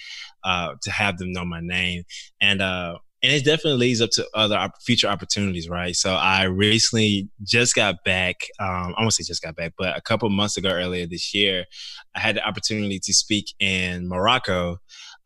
[0.43, 2.03] uh to have them know my name
[2.41, 5.95] and uh and it definitely leads up to other future opportunities, right?
[5.95, 8.35] So I recently just got back.
[8.59, 11.65] Um, I won't say just got back, but a couple months ago, earlier this year,
[12.13, 14.77] I had the opportunity to speak in Morocco,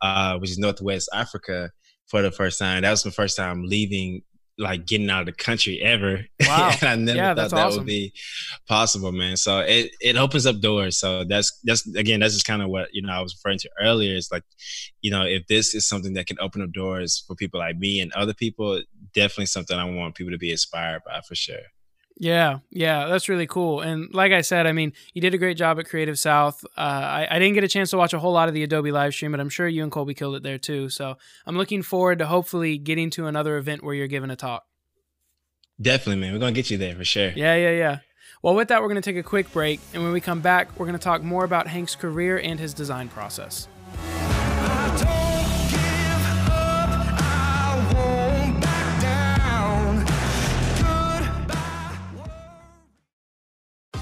[0.02, 1.72] uh, which is Northwest Africa,
[2.10, 2.82] for the first time.
[2.84, 4.24] That was my first time leaving
[4.58, 6.26] like getting out of the country ever.
[6.46, 6.74] Wow.
[6.82, 7.78] I never Yeah, thought that awesome.
[7.82, 8.12] would be
[8.68, 9.38] possible, man.
[9.38, 10.98] So it it opens up doors.
[10.98, 13.70] So that's that's again that's just kind of what you know I was referring to
[13.82, 14.16] earlier.
[14.18, 14.44] It's like,
[15.02, 18.02] you know, if this is something that can open up doors for people like me
[18.02, 18.82] and other people,
[19.14, 21.56] definitely something I want people to be inspired by for sure.
[22.22, 23.80] Yeah, yeah, that's really cool.
[23.80, 26.66] And like I said, I mean, you did a great job at Creative South.
[26.78, 28.92] Uh, I, I didn't get a chance to watch a whole lot of the Adobe
[28.92, 30.90] live stream, but I'm sure you and Colby killed it there too.
[30.90, 34.66] So I'm looking forward to hopefully getting to another event where you're giving a talk.
[35.82, 36.34] Definitely, man.
[36.34, 37.32] We're gonna get you there for sure.
[37.32, 38.00] Yeah, yeah, yeah.
[38.42, 39.82] Well, with that, we're going to take a quick break.
[39.94, 42.74] And when we come back, we're going to talk more about Hank's career and his
[42.74, 43.68] design process.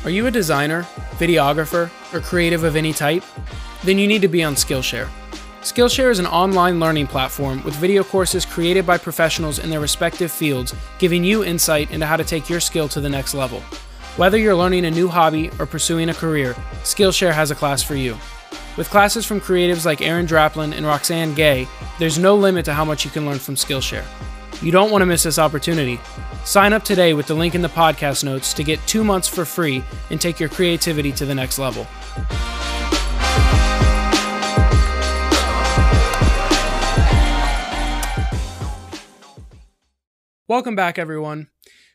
[0.07, 0.83] Are you a designer,
[1.17, 3.25] videographer, or creative of any type?
[3.83, 5.09] Then you need to be on Skillshare.
[5.63, 10.31] Skillshare is an online learning platform with video courses created by professionals in their respective
[10.31, 13.59] fields, giving you insight into how to take your skill to the next level.
[14.15, 17.95] Whether you're learning a new hobby or pursuing a career, Skillshare has a class for
[17.95, 18.15] you.
[18.77, 21.67] With classes from creatives like Aaron Draplin and Roxane Gay,
[21.99, 24.05] there's no limit to how much you can learn from Skillshare.
[24.61, 25.99] You don't want to miss this opportunity.
[26.43, 29.45] Sign up today with the link in the podcast notes to get two months for
[29.45, 31.85] free and take your creativity to the next level.
[40.47, 41.49] Welcome back, everyone.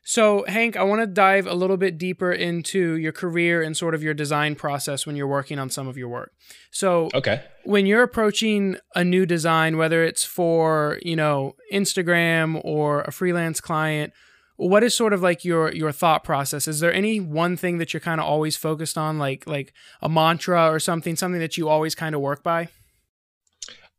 [0.05, 3.95] So, Hank, I want to dive a little bit deeper into your career and sort
[3.95, 6.33] of your design process when you're working on some of your work.
[6.73, 7.43] So, Okay.
[7.65, 13.61] when you're approaching a new design, whether it's for, you know, Instagram or a freelance
[13.61, 14.13] client,
[14.57, 16.67] what is sort of like your your thought process?
[16.69, 20.09] Is there any one thing that you're kind of always focused on, like like a
[20.09, 22.69] mantra or something, something that you always kind of work by?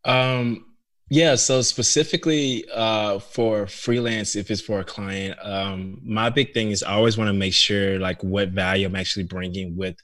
[0.06, 0.66] Um,
[1.10, 6.72] yeah, so specifically uh, for freelance, if it's for a client, um, my big thing
[6.72, 9.96] is I always want to make sure like what value I'm actually bringing with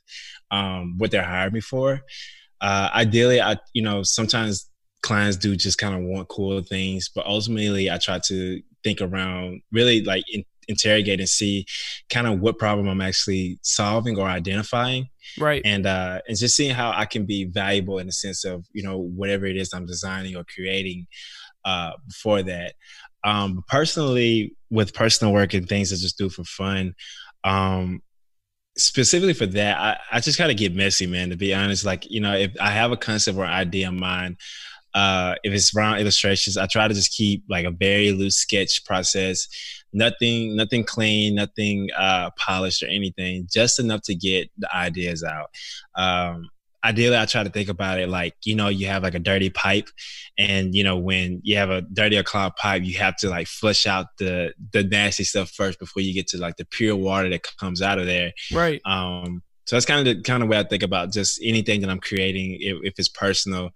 [0.51, 2.01] um, what they're hiring me for.
[2.61, 4.69] Uh, ideally, I you know sometimes
[5.01, 9.61] clients do just kind of want cool things, but ultimately I try to think around
[9.71, 11.65] really like in, interrogate and see
[12.09, 15.09] kind of what problem I'm actually solving or identifying.
[15.37, 15.61] Right.
[15.65, 18.81] and uh and just seeing how I can be valuable in the sense of you
[18.81, 21.07] know whatever it is I'm designing or creating
[21.65, 22.73] uh before that.
[23.23, 26.95] Um personally with personal work and things I just do for fun
[27.43, 28.01] um
[28.77, 31.85] specifically for that I, I just kind of get messy man to be honest.
[31.85, 34.37] Like you know if I have a concept or idea in mind
[34.95, 38.83] uh if it's around illustrations I try to just keep like a very loose sketch
[38.85, 39.47] process
[39.93, 45.49] nothing nothing clean nothing uh polished or anything just enough to get the ideas out
[45.95, 46.49] um
[46.85, 49.49] ideally i try to think about it like you know you have like a dirty
[49.49, 49.89] pipe
[50.37, 53.47] and you know when you have a dirty or clogged pipe you have to like
[53.47, 57.29] flush out the the nasty stuff first before you get to like the pure water
[57.29, 58.81] that comes out of there Right.
[58.85, 61.91] um so that's kind of the kind of way I think about just anything that
[61.91, 63.69] I'm creating, if, if it's personal,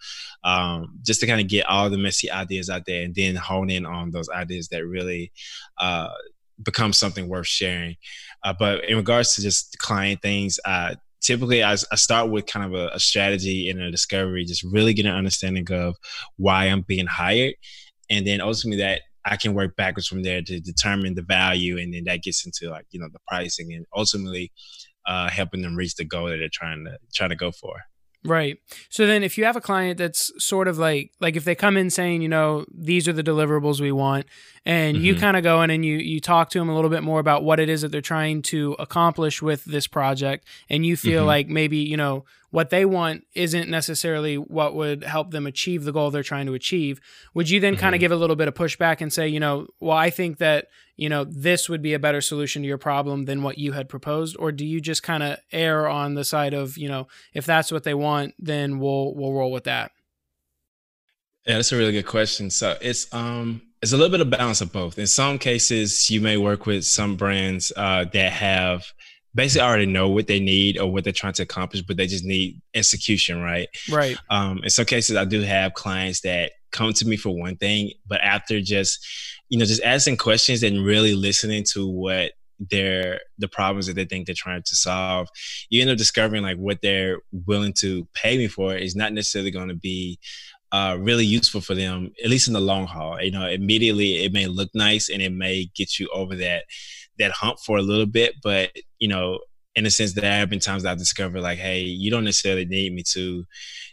[0.43, 3.69] um, just to kind of get all the messy ideas out there and then hone
[3.69, 5.31] in on those ideas that really
[5.79, 6.09] uh,
[6.63, 7.95] become something worth sharing.
[8.43, 12.65] Uh, but in regards to just client things, uh, typically I, I start with kind
[12.65, 15.95] of a, a strategy and a discovery, just really get an understanding of
[16.37, 17.53] why I'm being hired,
[18.09, 21.93] and then ultimately that I can work backwards from there to determine the value, and
[21.93, 24.51] then that gets into like you know the pricing and ultimately
[25.05, 27.75] uh, helping them reach the goal that they're trying to trying to go for.
[28.25, 28.57] Right.
[28.89, 31.75] So then if you have a client that's sort of like like if they come
[31.75, 34.27] in saying, you know, these are the deliverables we want
[34.65, 35.19] and you Mhm.
[35.19, 37.43] kind of go in and you you talk to them a little bit more about
[37.43, 41.27] what it is that they're trying to accomplish with this project and you feel Mhm.
[41.27, 45.91] like maybe, you know, what they want isn't necessarily what would help them achieve the
[45.91, 47.01] goal they're trying to achieve.
[47.33, 49.65] Would you then kind of give a little bit of pushback and say, you know,
[49.79, 53.25] well, I think that, you know, this would be a better solution to your problem
[53.25, 56.53] than what you had proposed or do you just kind of err on the side
[56.53, 59.91] of, you know, if that's what they want, then we'll we'll roll with that.
[61.47, 62.49] Yeah, that's a really good question.
[62.49, 64.97] So it's um it's a little bit of balance of both.
[64.97, 68.85] In some cases, you may work with some brands uh, that have
[69.35, 72.23] basically already know what they need or what they're trying to accomplish, but they just
[72.23, 73.67] need execution, right?
[73.91, 74.15] Right.
[74.29, 77.91] Um, in some cases, I do have clients that come to me for one thing,
[78.07, 79.05] but after just,
[79.49, 82.31] you know, just asking questions and really listening to what
[82.69, 85.27] their the problems that they think they're trying to solve,
[85.69, 89.51] you end up discovering like what they're willing to pay me for is not necessarily
[89.51, 90.19] going to be
[90.73, 93.21] uh, really useful for them, at least in the long haul.
[93.21, 96.63] You know, immediately it may look nice and it may get you over that
[97.19, 99.39] that hump for a little bit, but you know,
[99.75, 102.91] in a sense, there have been times I've discovered like, hey, you don't necessarily need
[102.93, 103.45] me to,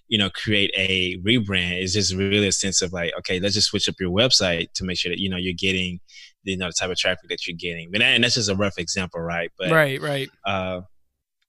[0.09, 1.83] you know, create a rebrand.
[1.83, 4.85] It's just really a sense of like, okay, let's just switch up your website to
[4.85, 6.01] make sure that you know you're getting,
[6.45, 7.91] you know, the type of traffic that you're getting.
[7.93, 9.51] But and that's just a rough example, right?
[9.59, 10.31] But right, right.
[10.47, 10.81] Uh,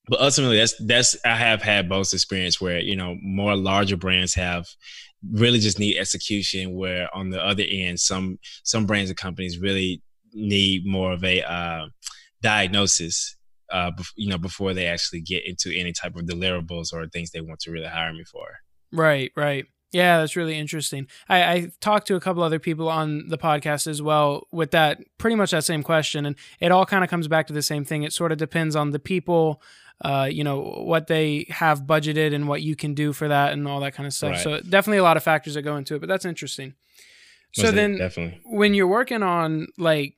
[0.10, 4.34] but ultimately, that's that's I have had both experience where you know more larger brands
[4.36, 4.68] have
[5.30, 6.76] really just need execution.
[6.76, 10.02] Where on the other end, some some brands and companies really
[10.34, 11.88] need more of a uh,
[12.42, 13.36] diagnosis.
[13.72, 17.40] Uh, you know, before they actually get into any type of deliverables or things they
[17.40, 18.46] want to really hire me for.
[18.92, 19.66] Right, right.
[19.92, 21.08] Yeah, that's really interesting.
[21.28, 25.00] I, I talked to a couple other people on the podcast as well with that
[25.18, 27.84] pretty much that same question, and it all kind of comes back to the same
[27.84, 28.04] thing.
[28.04, 29.62] It sort of depends on the people,
[30.02, 33.68] uh, you know, what they have budgeted and what you can do for that and
[33.68, 34.32] all that kind of stuff.
[34.32, 34.42] Right.
[34.42, 36.74] So definitely a lot of factors that go into it, but that's interesting.
[37.54, 37.76] So Was it?
[37.76, 38.42] then, definitely.
[38.46, 40.16] when you're working on like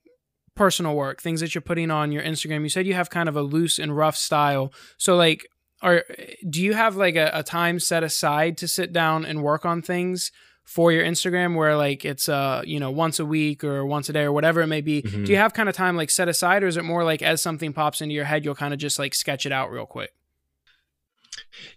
[0.56, 3.36] personal work, things that you're putting on your Instagram, you said you have kind of
[3.36, 4.72] a loose and rough style.
[4.98, 5.46] So like
[5.82, 6.06] are
[6.50, 9.82] do you have like a, a time set aside to sit down and work on
[9.82, 10.32] things
[10.65, 14.13] for your Instagram where like it's uh you know once a week or once a
[14.13, 15.02] day or whatever it may be?
[15.02, 15.26] Mhm.
[15.26, 17.41] Do you have kind of time like set aside or is it more like as
[17.41, 20.12] something pops into your head you'll kind of just like sketch it out real quick?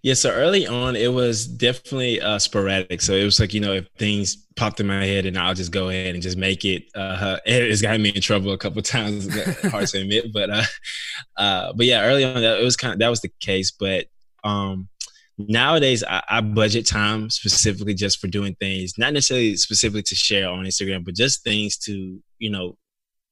[0.03, 3.01] Yeah, so early on, it was definitely uh, sporadic.
[3.03, 5.73] So it was like you know, if things popped in my head, and I'll just
[5.73, 6.85] go ahead and just make it.
[6.95, 9.29] Uh, it's gotten me in trouble a couple of times.
[9.71, 10.63] Hard to admit, but uh,
[11.37, 13.71] uh, but yeah, early on, that it was kind of that was the case.
[13.71, 14.07] But
[14.45, 14.89] um,
[15.39, 20.49] nowadays, I, I budget time specifically just for doing things, not necessarily specifically to share
[20.49, 22.77] on Instagram, but just things to you know,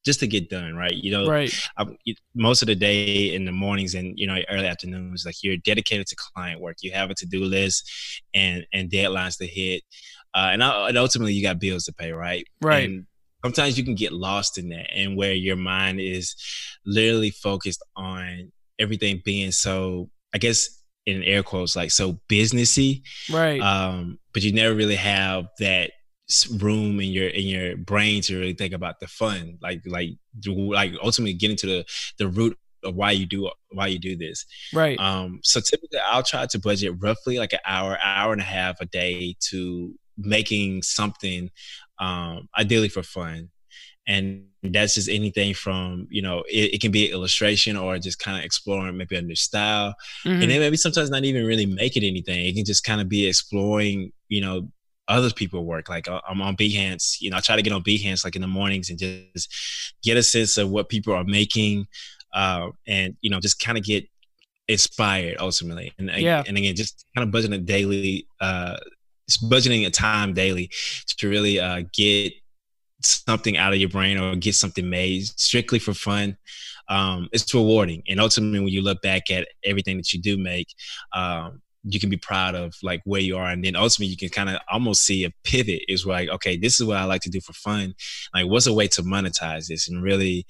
[0.04, 0.74] just to get done.
[0.74, 0.94] Right?
[0.94, 1.54] You know, Right.
[1.78, 1.86] I,
[2.34, 6.06] most of the day in the mornings and you know early afternoons like you're dedicated
[6.08, 7.90] to client work you have a to-do list
[8.34, 9.82] and and deadlines to hit
[10.34, 12.88] uh, and, uh, and ultimately you got bills to pay right Right.
[12.88, 13.06] and
[13.44, 16.34] sometimes you can get lost in that and where your mind is
[16.84, 23.60] literally focused on everything being so i guess in air quotes like so businessy Right.
[23.60, 25.92] um, but you never really have that
[26.58, 30.10] room in your in your brain to really think about the fun like like
[30.46, 31.84] like ultimately getting to the
[32.18, 34.98] the root of why you do why you do this right.
[34.98, 38.80] um so typically i'll try to budget roughly like an hour hour and a half
[38.80, 41.50] a day to making something
[41.98, 43.50] um ideally for fun
[44.06, 48.18] and that's just anything from you know it, it can be an illustration or just
[48.18, 50.42] kind of exploring maybe a new style Mhm.
[50.42, 52.46] and then maybe sometimes not even really making anything.
[52.46, 54.70] It can just kind of be exploring, you know,
[55.09, 55.88] other people work.
[55.90, 58.42] Like uh, I'm on Behance, you know, I try to get on Behance like in
[58.42, 59.48] the mornings and just
[60.03, 61.87] get a sense of what people are making,
[62.33, 64.07] uh, and you know, just kind of get
[64.68, 65.92] inspired ultimately.
[65.98, 66.42] And Yeah.
[66.46, 68.77] and again, just kind of budgeting a daily, uh,
[69.44, 70.70] budgeting a time daily
[71.18, 72.33] to really uh, get
[73.06, 76.36] something out of your brain or get something made strictly for fun
[76.88, 78.02] um, it's rewarding.
[78.08, 80.68] And ultimately when you look back at everything that you do make
[81.12, 83.50] um, you can be proud of like where you are.
[83.50, 86.80] And then ultimately you can kind of almost see a pivot is like okay this
[86.80, 87.94] is what i like to do for fun.
[88.34, 90.46] Like what's a way to monetize this and really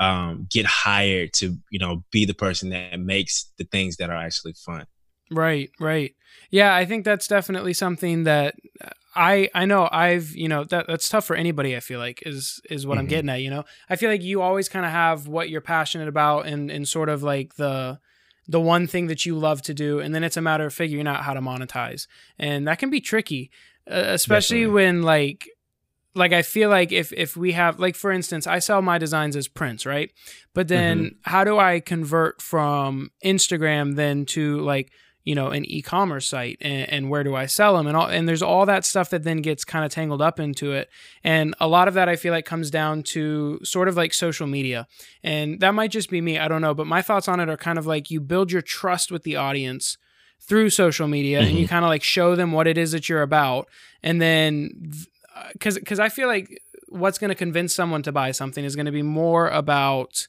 [0.00, 4.16] um, get hired to you know be the person that makes the things that are
[4.16, 4.86] actually fun?
[5.30, 6.14] Right, right.
[6.50, 8.56] Yeah, I think that's definitely something that
[9.14, 12.60] I I know I've, you know, that that's tough for anybody I feel like is
[12.70, 13.10] is what I'm Mhm.
[13.10, 13.64] getting at, you know.
[13.88, 17.08] I feel like you always kind of have what you're passionate about and and sort
[17.08, 17.98] of like the
[18.46, 21.06] the one thing that you love to do and then it's a matter of figuring
[21.06, 22.06] out how to monetize.
[22.38, 23.50] And that can be tricky,
[23.90, 24.74] uh, especially Definitely.
[24.74, 25.48] when like
[26.14, 29.34] like I feel like if if we have like for instance, I sell my designs
[29.36, 30.10] as prints, right?
[30.54, 34.92] But then how do I convert from Instagram then to like
[35.24, 38.28] you know an e-commerce site and, and where do I sell them and all and
[38.28, 40.90] there's all that stuff that then gets kind of tangled up into it.
[41.22, 44.46] And a lot of that I feel like comes down to sort of like social
[44.46, 44.86] media.
[45.22, 47.56] And that might just be me I don't know but my thoughts on it are
[47.56, 49.96] kind of like you build your trust with the audience
[50.40, 51.70] through social media and you mm-hmm.
[51.74, 53.68] kind of like show them what it is that you're about.
[54.02, 54.92] And then
[55.34, 58.76] uh, because because I feel like what's going to convince someone to buy something is
[58.76, 60.28] going to be more about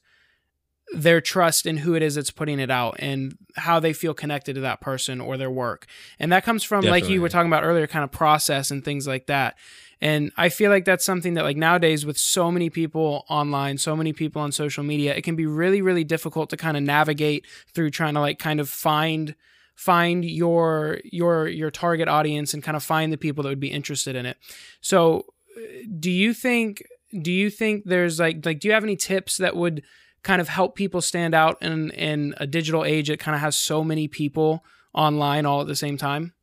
[0.94, 4.54] their trust in who it is that's putting it out and how they feel connected
[4.54, 5.86] to that person or their work.
[6.18, 9.06] And that comes from like you were talking about earlier kind of process and things
[9.06, 9.56] like that.
[10.00, 13.96] And I feel like that's something that like nowadays with so many people online, so
[13.96, 17.46] many people on social media, it can be really really difficult to kind of navigate
[17.74, 19.34] through trying to like kind of find
[19.74, 23.72] find your your your target audience and kind of find the people that would be
[23.72, 24.36] interested in it.
[24.80, 25.60] So uh,
[25.98, 26.82] do you think
[27.22, 29.82] do you think there's like like do you have any tips that would
[30.26, 33.56] kind of help people stand out in in a digital age that kind of has
[33.56, 36.34] so many people online all at the same time?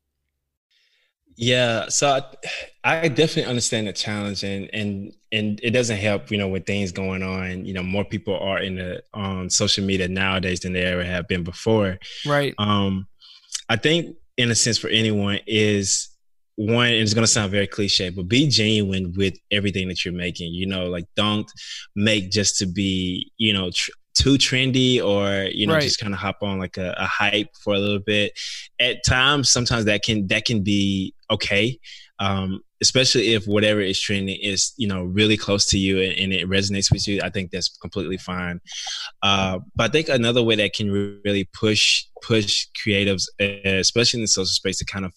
[1.36, 2.22] Yeah, so
[2.84, 6.66] I, I definitely understand the challenge, and and and it doesn't help, you know, with
[6.66, 7.66] things going on.
[7.66, 11.28] You know, more people are in the on social media nowadays than they ever have
[11.28, 12.00] been before.
[12.26, 12.54] Right.
[12.58, 13.08] Um,
[13.68, 16.08] I think, in a sense, for anyone is
[16.56, 16.88] one.
[16.88, 20.54] And it's going to sound very cliche, but be genuine with everything that you're making.
[20.54, 21.52] You know, like don't
[21.96, 25.82] make just to be, you know, tr- too trendy or you know Right.
[25.82, 28.38] just kind of hop on like a, a hype for a little bit
[28.80, 31.80] at times sometimes that can that can be okay
[32.20, 36.32] um especially if whatever is trending is you know really close to you and, and
[36.32, 38.62] it resonates with you i think that's completely fine
[39.24, 44.20] uh but i think another way that can re- really push push creatives uh, especially
[44.20, 45.14] in the social space to kind of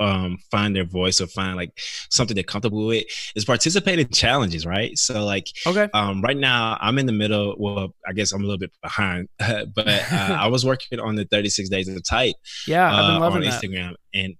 [0.00, 1.72] um find their voice or find like
[2.10, 5.88] something they're comfortable with is participate in challenges right so like Okay.
[5.92, 7.54] um, right now, I'm in the middle.
[7.58, 11.24] Well, I guess I'm a little bit behind, but uh, I was working on the
[11.24, 12.34] 36 Days of Type
[12.66, 13.62] Yeah, I've uh, been loving on that.
[13.62, 14.34] Instagram, and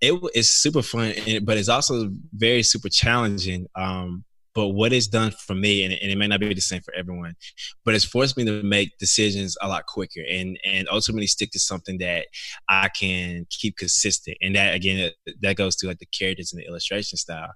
[0.00, 3.66] it it's super fun, and, but it's also very super challenging.
[3.74, 4.24] Um,
[4.54, 6.94] but what it's done for me, and, and it may not be the same for
[6.94, 7.34] everyone,
[7.84, 11.58] but it's forced me to make decisions a lot quicker, and and ultimately stick to
[11.58, 12.26] something that
[12.68, 14.36] I can keep consistent.
[14.40, 15.10] And that again,
[15.42, 17.52] that goes to like the characters and the illustration style.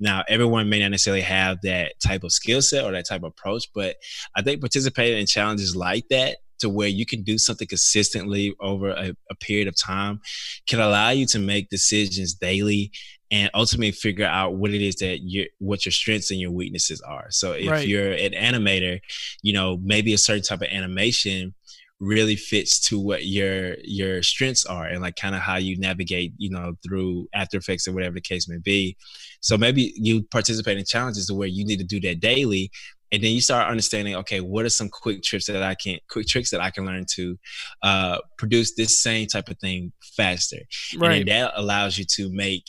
[0.00, 3.32] Now, everyone may not necessarily have that type of skill set or that type of
[3.38, 3.96] approach, but
[4.36, 8.90] I think participating in challenges like that to where you can do something consistently over
[8.90, 10.20] a, a period of time
[10.66, 12.90] can allow you to make decisions daily
[13.34, 17.00] and ultimately figure out what it is that you what your strengths and your weaknesses
[17.00, 17.26] are.
[17.30, 17.88] So if Right.
[17.88, 19.00] you're an animator,
[19.42, 21.52] you know, maybe a certain type of animation
[21.98, 26.32] really fits to what your your strengths are and like kind of how you navigate
[26.38, 28.96] you know through after effects or whatever the case may be
[29.40, 32.70] so maybe you participate in challenges to where you need to do that daily
[33.12, 36.26] and then you start understanding okay what are some quick tricks that i can quick
[36.26, 37.38] tricks that i can learn to
[37.82, 40.58] uh, produce this same type of thing faster
[40.98, 41.20] Right.
[41.20, 42.64] and then that allows you to make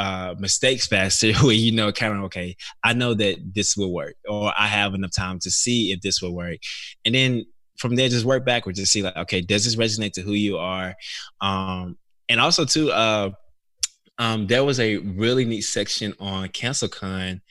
[0.00, 4.14] uh, mistakes faster where you know kind of okay i know that this will work
[4.26, 6.56] or i have enough time to see if this will work.
[7.04, 7.44] And then
[7.76, 10.56] from there just work backwards to see like okay does this resonate to who you
[10.56, 10.94] are?
[11.42, 11.98] Um
[12.30, 13.30] and also too uh
[14.18, 17.42] um there was a really neat section on cancelcon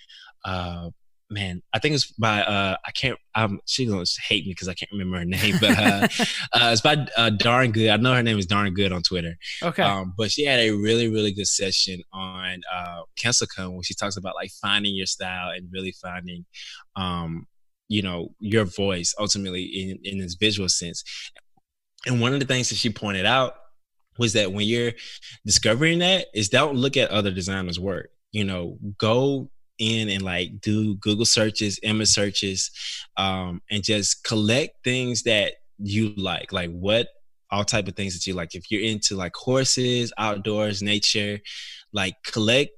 [0.43, 0.89] uh
[1.29, 4.73] man i think it's by uh i can't um she's gonna hate me because i
[4.73, 6.07] can't remember her name but uh,
[6.53, 9.35] uh it's by uh darn good i know her name is darn good on twitter
[9.63, 9.83] okay.
[9.83, 14.17] um, but she had a really, really good session on uh, CancelCon where she talks
[14.17, 16.45] about like finding your style and really finding,
[16.95, 17.45] um,
[17.87, 21.03] you know, your voice ultimately in, in this visual sense.
[22.05, 23.55] And one of the things that she pointed out
[24.17, 24.93] was that when you're
[25.45, 28.09] discovering that is don't look at other designers' work.
[28.31, 29.49] You know, go
[29.79, 32.71] in and like do Google searches, image searches,
[33.17, 36.51] um, and just collect things that you like.
[36.51, 37.07] Like what
[37.51, 38.55] all type of things that you like.
[38.55, 41.39] If you're into like horses, outdoors, nature,
[41.93, 42.71] like collect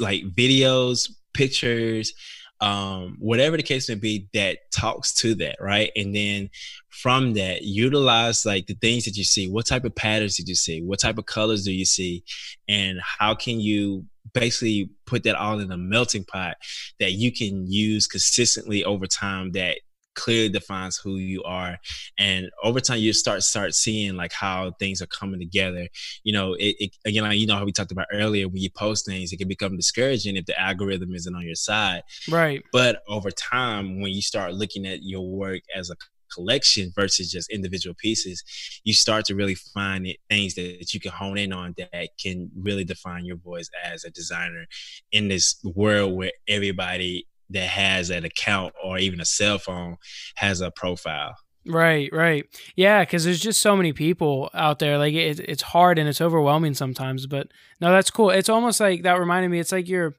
[0.00, 2.12] like videos, pictures,
[2.60, 5.90] um, whatever the case may be that talks to that, right?
[5.94, 6.50] And then
[6.88, 9.48] from that, utilize like the things that you see.
[9.50, 10.82] What type of patterns did you see?
[10.82, 12.24] What type of colors do you see?
[12.68, 16.56] And how can you basically put that all in a melting pot
[16.98, 19.78] that you can use consistently over time that
[20.16, 21.78] clearly defines who you are.
[22.18, 25.86] And over time you start start seeing like how things are coming together.
[26.24, 28.70] You know it, it again like, you know how we talked about earlier when you
[28.70, 32.02] post things it can become discouraging if the algorithm isn't on your side.
[32.28, 32.64] Right.
[32.72, 35.96] but over time when you start looking at your work as a
[36.32, 38.42] collection versus just individual pieces
[38.84, 42.50] you start to really find it, things that you can hone in on that can
[42.58, 44.66] really define your voice as a designer
[45.12, 49.96] in this world where everybody that has an account or even a cell phone
[50.36, 51.34] has a profile
[51.68, 52.44] Right, right.
[52.76, 54.98] Yeah, because there's just so many people out there.
[54.98, 57.26] Like it, it's hard and it's overwhelming sometimes.
[57.26, 57.48] But
[57.80, 58.30] no, that's cool.
[58.30, 59.58] It's almost like that reminded me.
[59.58, 60.14] It's like you're,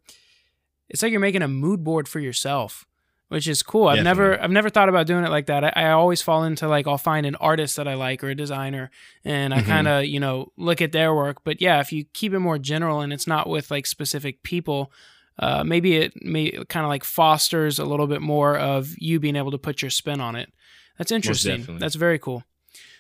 [0.90, 2.86] it's like you're making a mood board for yourself,
[3.30, 3.88] which is cool.
[3.88, 5.64] I've never, I've never thought about doing it like that.
[5.64, 8.36] I, I always fall into like I'll find an artist that I like or a
[8.36, 8.90] designer,
[9.26, 9.66] and I Mhm.
[9.66, 11.44] kind of you know look at their work.
[11.44, 14.92] But yeah, if you keep it more general and it's not with like specific people.
[15.40, 19.36] Uh, maybe it may kind of like fosters a little bit more of you being
[19.36, 20.52] able to put your spin on it.
[20.98, 21.78] That's interesting.
[21.78, 22.44] That's very cool.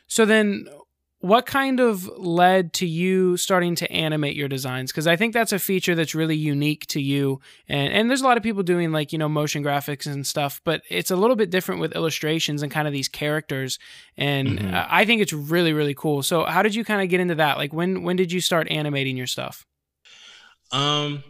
[0.05, 0.67] So then
[1.20, 4.91] what kind of led to you starting to animate your designs?
[4.91, 7.39] Because i think that's a feature that's really unique to you.
[7.68, 10.61] And and there's a lot of people doing like you know motion graphics and stuff
[10.63, 13.80] but it's a little bit different with illustrations and kind of these characters.
[14.15, 14.74] And Mhm.
[14.74, 16.22] uh, i think it's really really cool.
[16.24, 17.57] So how did you kind of get into that?
[17.57, 19.65] Like when when did you start animating your stuff?
[20.72, 21.24] Um,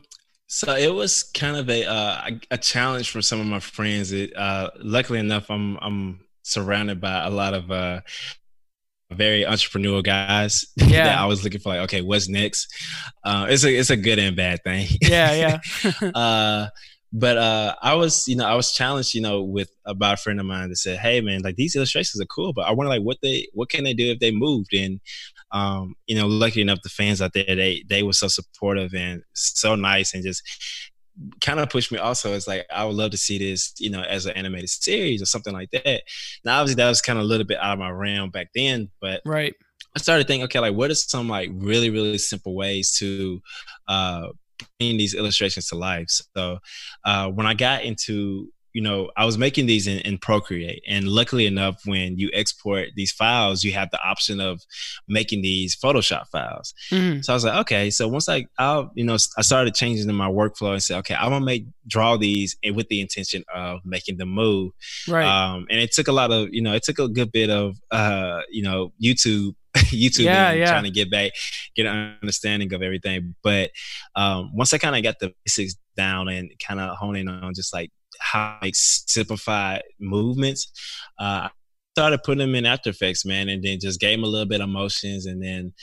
[0.47, 4.11] so it was kind of a uh, a- a challenge for some of my friends.
[4.11, 8.01] It uh, luckily enough, I'm I'm surrounded by a lot of uh,
[9.11, 10.65] very entrepreneurial guys.
[10.77, 11.05] Yeah.
[11.05, 12.67] that I was looking for like, okay, what's next?
[13.23, 14.87] Uh, it's a it's a good and bad thing.
[15.01, 16.09] Yeah, yeah.
[16.15, 16.67] uh,
[17.13, 20.39] but uh, I was, you know, I was challenged, you know, with about a friend
[20.39, 23.01] of mine that said, "Hey, man, like these illustrations are cool, but I wonder like
[23.01, 24.99] what they, what can they do if they moved?" And
[25.51, 29.23] um, you know, lucky enough, the fans out there, they they were so supportive and
[29.33, 30.41] so nice, and just
[31.41, 31.97] kind of pushed me.
[31.97, 35.21] Also, it's like I would love to see this, you know, as an animated series
[35.21, 36.03] or something like that.
[36.43, 38.89] Now, obviously, that was kind of a little bit out of my realm back then,
[39.01, 39.53] but right.
[39.95, 43.41] I started thinking, okay, like what are some like really, really simple ways to
[43.87, 44.27] uh,
[44.79, 46.07] bring these illustrations to life?
[46.09, 46.59] So
[47.03, 51.07] uh, when I got into you know, I was making these in, in, Procreate, and
[51.07, 54.61] luckily enough, when you export these files, you have the option of
[55.07, 56.75] making these Photoshop files.
[56.91, 57.21] Mm-hmm.
[57.21, 57.89] So I was like, okay.
[57.89, 61.15] So once I, I'll, you know, I started changing in my workflow and said, okay,
[61.15, 64.73] I'm gonna make draw these with the intention of making them move.
[65.07, 65.25] Right.
[65.25, 67.77] Um, and it took a lot of, you know, it took a good bit of,
[67.89, 70.69] uh, you know, YouTube YouTube yeah, yeah.
[70.69, 71.31] trying to get back,
[71.75, 73.33] get an understanding of everything.
[73.41, 73.71] But
[74.15, 77.73] um, once I kind of got the basics down and kind of honing on just
[77.73, 80.71] like how to simplify movements.
[81.19, 81.49] Uh, I
[81.95, 84.61] started putting them in After Effects, man, and then just gave them a little bit
[84.61, 85.73] of motions, and then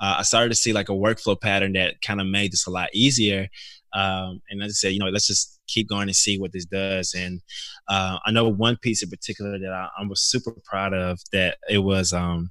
[0.00, 2.70] uh, I started to see like a workflow pattern that kind of made this a
[2.70, 3.48] lot easier.
[3.92, 6.64] Um, and I just said, you know, let's just keep going and see what this
[6.64, 7.14] does.
[7.14, 7.40] And
[7.88, 11.58] uh, I know one piece in particular that I, I was super proud of that
[11.70, 12.50] it was um,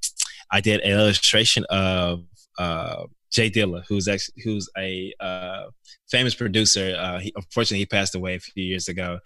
[0.52, 2.24] I did an illustration of
[2.58, 3.04] uh,
[3.34, 4.08] Jay Dilla, who's
[4.44, 5.64] who's a uh,
[6.10, 6.96] famous producer.
[6.98, 9.20] Uh, he, unfortunately, he passed away a few years ago,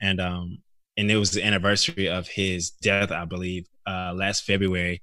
[0.00, 0.58] and um,
[1.00, 5.00] and it was the anniversary of his death, I believe, uh, last February.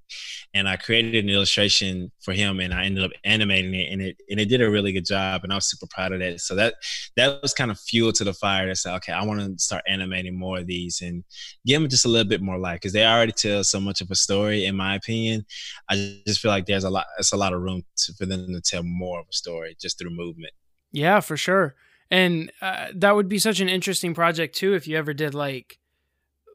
[0.53, 4.15] And I created an illustration for him, and I ended up animating it, and it
[4.29, 6.39] and it did a really good job, and I was super proud of that.
[6.39, 6.75] So that
[7.15, 8.67] that was kind of fuel to the fire.
[8.67, 11.23] That said, okay, I want to start animating more of these and
[11.65, 14.11] give them just a little bit more life because they already tell so much of
[14.11, 14.65] a story.
[14.65, 15.45] In my opinion,
[15.89, 18.53] I just feel like there's a lot, it's a lot of room to, for them
[18.53, 20.53] to tell more of a story just through movement.
[20.91, 21.75] Yeah, for sure.
[22.11, 25.79] And uh, that would be such an interesting project too if you ever did like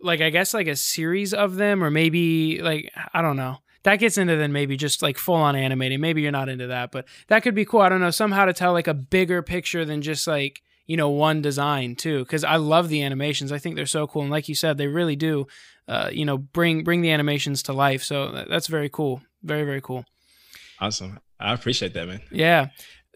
[0.03, 3.59] like I guess like a series of them or maybe like I don't know.
[3.85, 6.01] That gets into then maybe just like full on animating.
[6.01, 7.81] Maybe you're not into that, but that could be cool.
[7.81, 11.11] I don't know, somehow to tell like a bigger picture than just like, you know,
[11.11, 13.53] one design too cuz I love the animations.
[13.53, 15.47] I think they're so cool and like you said, they really do
[15.89, 18.05] uh, you know, bring bring the animations to life.
[18.05, 19.23] So that's very cool.
[19.43, 20.05] Very very cool.
[20.81, 21.19] Awesome.
[21.41, 22.21] I appreciate that, man.
[22.31, 22.69] Yeah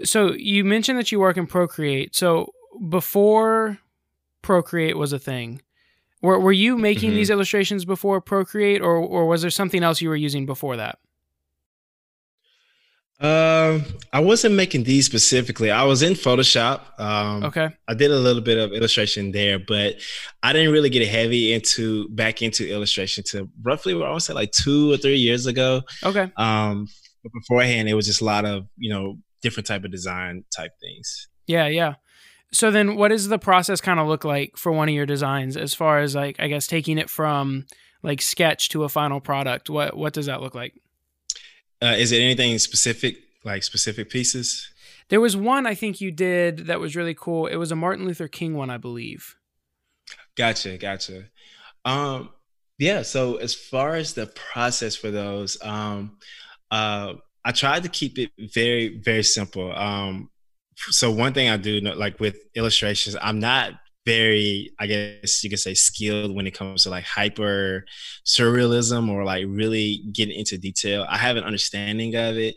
[0.04, 2.14] so you mentioned that you work in Procreate.
[2.14, 2.52] So
[2.88, 3.78] before
[4.42, 5.62] Procreate was a thing,
[6.26, 7.16] were were you making mm-hmm.
[7.16, 10.98] these illustrations before Procreate, or or was there something else you were using before that?
[13.18, 15.70] Um, I wasn't making these specifically.
[15.70, 17.00] I was in Photoshop.
[17.00, 17.70] Um, okay.
[17.88, 19.96] I did a little bit of illustration there, but
[20.42, 24.50] I didn't really get heavy into back into illustration to roughly, I would say, like
[24.50, 25.82] two or three years ago.
[26.04, 26.30] Okay.
[26.36, 26.88] Um,
[27.22, 30.72] but beforehand, it was just a lot of you know different type of design type
[30.80, 31.28] things.
[31.46, 31.94] Yeah, yeah.
[32.52, 35.56] So then what does the process kind of look like for one of your designs
[35.56, 37.66] as far as like I guess taking it from
[38.02, 39.68] like sketch to a final product?
[39.68, 40.74] What what does that look like?
[41.82, 44.70] Uh, is it anything specific like specific pieces?
[45.08, 47.46] There was one I think you did that was really cool.
[47.46, 49.36] It was a Martin Luther King one, I believe.
[50.36, 51.24] Gotcha, gotcha.
[51.84, 52.30] Um
[52.78, 56.18] yeah, so as far as the process for those, um
[56.70, 57.14] uh
[57.46, 59.72] I tried to keep it very, very simple.
[59.72, 60.30] Um,
[60.76, 63.72] so one thing I do, like with illustrations, I'm not
[64.04, 67.84] very, I guess you could say, skilled when it comes to like hyper
[68.24, 71.04] surrealism or like really getting into detail.
[71.08, 72.54] I have an understanding of it,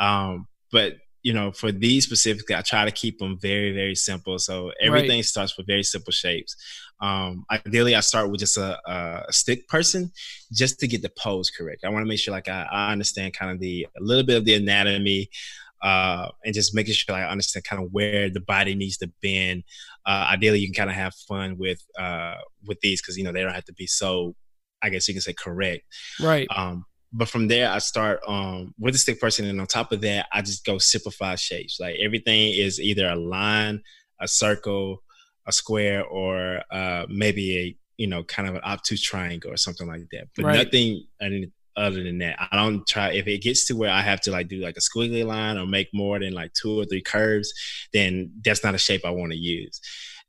[0.00, 4.38] um, but you know, for these specifically, I try to keep them very, very simple.
[4.38, 5.24] So everything right.
[5.24, 6.56] starts with very simple shapes.
[7.00, 10.10] Um, ideally, I start with just a, a, stick person
[10.52, 11.84] just to get the pose correct.
[11.84, 14.36] I want to make sure like I, I, understand kind of the a little bit
[14.36, 15.28] of the anatomy
[15.82, 19.64] uh, and just making sure I understand kind of where the body needs to bend.
[20.06, 23.32] Uh, ideally, you can kind of have fun with uh, with these because you know
[23.32, 24.34] they don't have to be so,
[24.82, 25.82] I guess you can say correct.
[26.20, 26.46] Right.
[26.54, 30.00] Um, but from there, I start um, with the stick person, and on top of
[30.02, 31.78] that, I just go simplify shapes.
[31.80, 33.82] Like everything is either a line,
[34.20, 35.02] a circle,
[35.46, 39.86] a square or uh, maybe a you know kind of an obtuse triangle or something
[39.86, 40.28] like that.
[40.36, 40.64] But right.
[40.64, 41.06] nothing
[41.78, 42.36] other than that.
[42.50, 44.80] I don't try if it gets to where I have to like do like a
[44.80, 47.52] squiggly line or make more than like two or three curves,
[47.92, 49.80] then that's not a shape I want to use.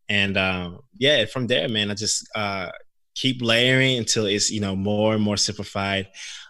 [0.08, 2.70] And um, yeah, from there, man, I just uh,
[3.16, 6.08] keep layering until it's you know more and more simplified.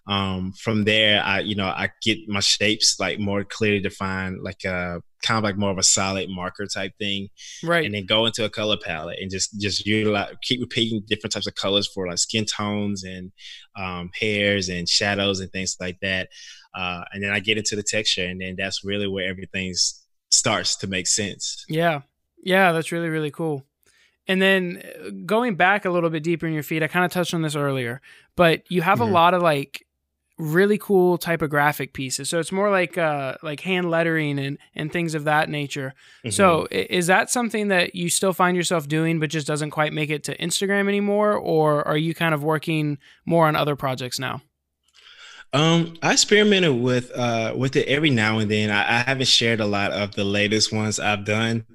[0.08, 4.42] Um, from there, I you know I get my shapes like more clearly defined.
[4.42, 7.30] Like uh, kind of like more of a solid marker type thing,
[7.64, 7.86] right?
[7.86, 11.48] And then go into a color palette and just just utilize keep repeating different types
[11.48, 13.32] of colors for like skin tones and
[13.76, 16.30] um, hairs and shadows and things like that.
[16.74, 19.74] Uh, and then I get into the texture, and then that's really where everything
[20.30, 21.66] starts to make sense.
[21.68, 22.02] Yeah,
[22.44, 23.66] yeah, that's really really cool.
[24.28, 27.12] And then uh, going back a little bit deeper in your feed, I kind of
[27.12, 28.00] touched on this earlier,
[28.36, 29.10] but you have mm-hmm.
[29.10, 29.86] a lot of like
[30.40, 32.30] really cool typographic pieces.
[32.30, 35.94] So it's more like uh like hand lettering and and things of that nature.
[36.20, 36.30] Mm-hmm.
[36.30, 40.10] So is that something that you still find yourself doing but just doesn't quite make
[40.10, 44.42] it to Instagram anymore or are you kind of working more on other projects now?
[45.52, 48.72] Um, I experimented with uh with it every now and then.
[48.72, 51.66] I, I haven't shared a lot of the latest ones I've done.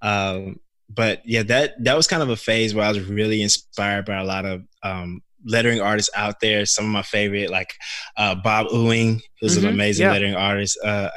[0.00, 4.06] Um, but yeah, that that was kind of a phase where I was really inspired
[4.06, 6.66] by a lot of um lettering artists out there.
[6.66, 7.74] Some of my favorite, like
[8.16, 9.66] uh, Bob Ewing, who's mm-hmm.
[9.66, 10.12] an amazing yeah.
[10.12, 10.78] lettering artist.
[10.82, 11.10] Uh,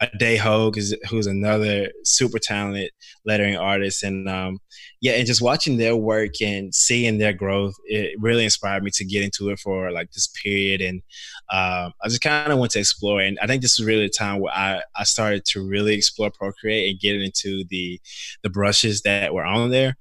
[0.00, 2.90] Ade Hogue, is, who's another super talented
[3.24, 4.02] lettering artist.
[4.02, 4.58] And um,
[5.00, 9.04] yeah, and just watching their work and seeing their growth, it really inspired me to
[9.04, 10.80] get into it for like this period.
[10.80, 11.02] And
[11.50, 13.20] uh, I just kind of went to explore.
[13.20, 16.30] And I think this was really the time where I, I started to really explore
[16.30, 18.00] Procreate and get into the
[18.42, 19.96] the brushes that were on there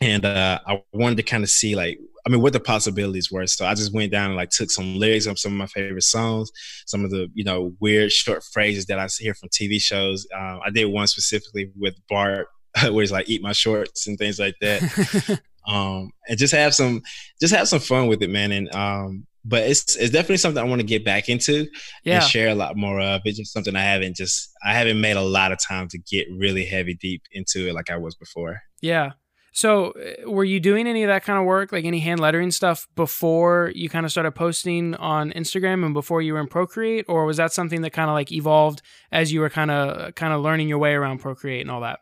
[0.00, 1.98] and uh, I wanted to kind of see like
[2.28, 3.46] I mean what the possibilities were.
[3.46, 6.02] So I just went down and like took some lyrics of some of my favorite
[6.02, 6.50] songs,
[6.86, 10.26] some of the you know weird short phrases that I hear from TV shows.
[10.36, 12.48] Um, I did one specifically with Bart
[12.82, 15.40] where he's like eat my shorts and things like that.
[15.66, 17.00] um, and just have some
[17.40, 18.52] just have some fun with it, man.
[18.52, 21.66] And um, but it's it's definitely something I want to get back into
[22.04, 22.16] yeah.
[22.16, 23.22] and share a lot more of.
[23.24, 26.26] It's just something I haven't just I haven't made a lot of time to get
[26.36, 28.60] really heavy deep into it like I was before.
[28.82, 29.12] Yeah.
[29.58, 32.52] So, uh, were you doing any of that kind of work, like any hand lettering
[32.52, 37.06] stuff, before you kind of started posting on Instagram and before you were in Procreate,
[37.08, 40.32] or was that something that kind of like evolved as you were kind of kind
[40.32, 41.98] of learning your way around Procreate and all that?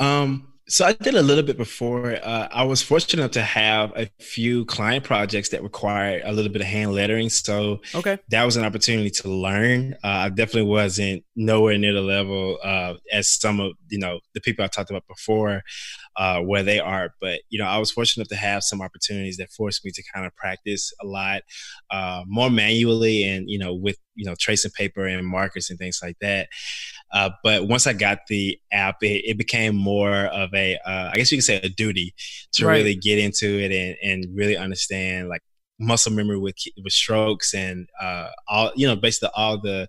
[0.00, 2.16] Um, so I did a little bit before.
[2.22, 6.50] Uh, I was fortunate enough to have a few client projects that required a little
[6.50, 7.28] bit of hand lettering.
[7.28, 9.94] So okay, that was an opportunity to learn.
[10.02, 14.40] Uh, I definitely wasn't nowhere near the level uh, as some of you know the
[14.40, 15.62] people I talked about before
[16.16, 17.10] uh, where they are.
[17.20, 20.02] But you know, I was fortunate enough to have some opportunities that forced me to
[20.14, 21.42] kind of practice a lot
[21.90, 26.00] uh, more manually and you know with you know tracing paper and markers and things
[26.02, 26.48] like that.
[27.14, 31.16] Uh, but once I got the app, it, it became more of a, uh, I
[31.16, 32.12] guess you could say a duty
[32.54, 32.78] to right.
[32.78, 35.42] really get into it and, and really understand like
[35.78, 39.88] muscle memory with with strokes and uh, all you know basically all the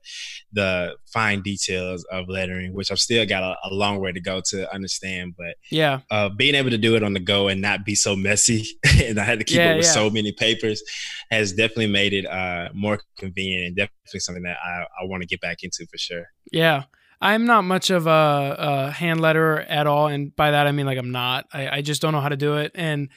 [0.52, 4.42] the fine details of lettering which i've still got a, a long way to go
[4.44, 7.86] to understand but yeah uh, being able to do it on the go and not
[7.86, 8.66] be so messy
[9.04, 9.92] and i had to keep yeah, up with yeah.
[9.92, 10.82] so many papers
[11.30, 15.28] has definitely made it uh, more convenient and definitely something that i, I want to
[15.28, 16.84] get back into for sure yeah
[17.22, 20.86] I'm not much of a, a, hand letterer at all, and by that I mean
[20.86, 21.48] like I'm not.
[21.54, 23.10] I, I just don't know how to do it, and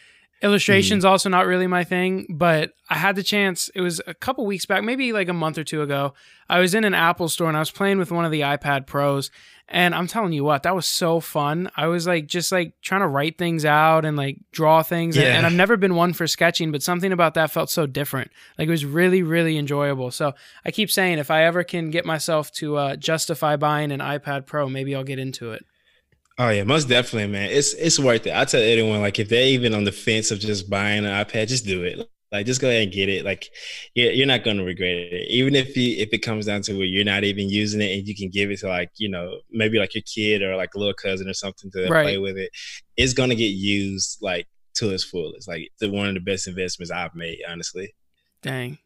[0.42, 1.08] illustration's mm.
[1.08, 2.26] also not really my thing.
[2.28, 3.68] But I had the chance.
[3.74, 6.14] It was a couple weeks back, maybe like a month or two ago.
[6.48, 8.86] I was in an Apple store and I was playing with one of the iPad
[8.86, 9.30] Pros,
[9.68, 11.70] and I'm telling you what, that was so fun.
[11.76, 15.14] I was like just like trying to write things out and like draw things.
[15.14, 15.24] Yeah.
[15.24, 18.30] And, and, I've never been one for sketching, but something about that felt so different.
[18.58, 20.10] Like it was really, really enjoyable.
[20.10, 20.32] So
[20.64, 24.46] I keep saying if I ever can get myself to uh, justify buying an iPad
[24.46, 25.66] Pro, maybe I'll get into it.
[26.38, 27.50] Oh yeah, most definitely, man.
[27.50, 28.34] It's it's worth it.
[28.34, 31.48] I tell anyone like if they're even on the fence of just buying an iPad,
[31.48, 32.08] just do it.
[32.30, 33.24] Like, just go ahead and get it.
[33.24, 33.48] Like,
[33.94, 35.30] you're, you're not going to regret it.
[35.30, 38.06] Even if you if it comes down to where you're not even using it, and
[38.06, 40.78] you can give it to like you know maybe like your kid or like a
[40.78, 42.04] little cousin or something to right.
[42.04, 42.50] play with it,
[42.96, 45.48] it's going to get used like to its fullest.
[45.48, 47.94] Like, it's one of the best investments I've made, honestly.
[48.42, 48.78] Dang,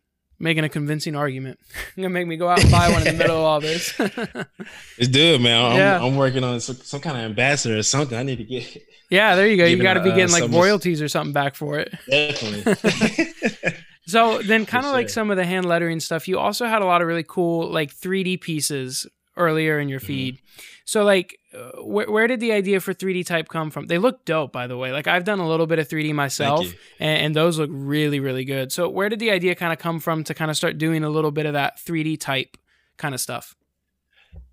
[0.42, 1.58] making a convincing argument.
[1.94, 3.94] You're gonna make me go out and buy one in the middle of all this.
[4.98, 5.64] it's good, man.
[5.64, 6.02] I'm, yeah.
[6.02, 8.18] I'm working on some, some, kind of ambassador or something.
[8.18, 8.82] I need to get.
[9.10, 9.66] Yeah, there you go.
[9.66, 11.92] You got to be getting uh, like royalties or something back for it.
[12.08, 13.74] Definitely.
[14.06, 14.92] so then, kind of sure.
[14.94, 17.70] like some of the hand lettering stuff, you also had a lot of really cool
[17.70, 20.06] like 3D pieces earlier in your mm-hmm.
[20.06, 20.36] feed.
[20.36, 20.71] Mm-hmm.
[20.84, 23.86] So like, uh, wh- where did the idea for 3D type come from?
[23.86, 24.92] They look dope, by the way.
[24.92, 26.66] Like I've done a little bit of 3D myself,
[26.98, 28.72] and, and, those look really, really good.
[28.72, 31.10] So where did the idea kind of come from to kind of start doing a
[31.10, 32.56] little bit of that 3D type
[32.96, 33.54] kind of stuff?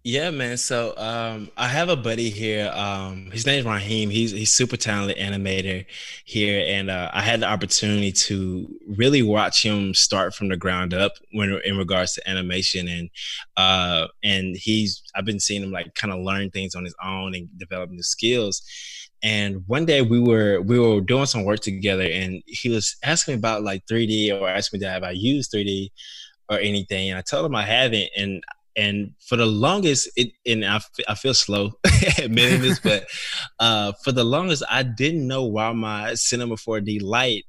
[0.04, 0.56] Yeah, man.
[0.58, 2.72] So um, I have a buddy here.
[2.74, 4.10] Um, his name is Raheem.
[4.10, 5.86] He's he's super talented animator
[6.24, 10.94] here, and uh, I had the opportunity to really watch him start from the ground
[10.94, 13.10] up when in regards to animation, and
[13.58, 17.36] uh, and he's I've been seeing him like kind of learn things on his own
[17.36, 18.62] and develop new skills.
[19.22, 23.34] And one day we were we were doing some work together, and he was asking
[23.34, 25.90] me about like 3D or asking me that have I used 3D
[26.50, 27.10] or anything.
[27.10, 28.42] And I told him I haven't, and
[28.80, 31.72] and for the longest, it and I, I feel slow
[32.18, 33.06] admitting this, but
[33.60, 37.46] uh, for the longest, I didn't know why my Cinema 4D Lite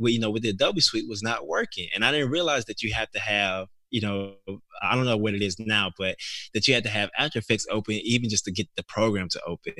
[0.00, 2.94] you know, with the Adobe Suite was not working, and I didn't realize that you
[2.94, 4.34] have to have you know,
[4.82, 6.16] I don't know what it is now, but
[6.54, 9.42] that you had to have After Effects open even just to get the program to
[9.46, 9.72] open.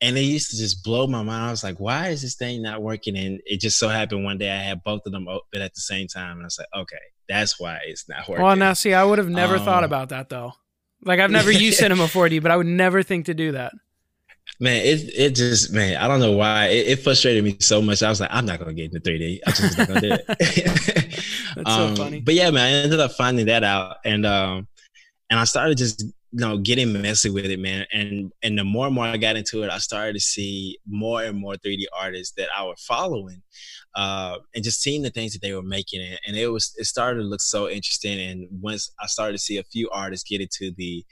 [0.00, 1.46] And it used to just blow my mind.
[1.46, 3.16] I was like, why is this thing not working?
[3.16, 5.80] And it just so happened one day I had both of them open at the
[5.80, 6.32] same time.
[6.32, 6.96] And I was like, okay,
[7.28, 8.44] that's why it's not working.
[8.44, 10.52] Well, now see, I would have never um, thought about that though.
[11.02, 13.72] Like I've never used Cinema 4D, but I would never think to do that.
[14.58, 18.02] Man, it it just man, I don't know why it, it, frustrated me so much.
[18.02, 19.40] I was like, I'm not gonna get into 3D.
[19.46, 20.26] I'm just not gonna do it.
[21.56, 22.20] That's um, so funny.
[22.20, 24.66] But yeah, man, I ended up finding that out, and um,
[25.28, 26.04] and I started just
[26.36, 27.86] you know getting messy with it, man.
[27.92, 31.22] And and the more and more I got into it, I started to see more
[31.22, 33.42] and more 3D artists that I was following,
[33.94, 36.84] uh, and just seeing the things that they were making, and, and it was it
[36.84, 38.20] started to look so interesting.
[38.20, 41.06] And once I started to see a few artists get into the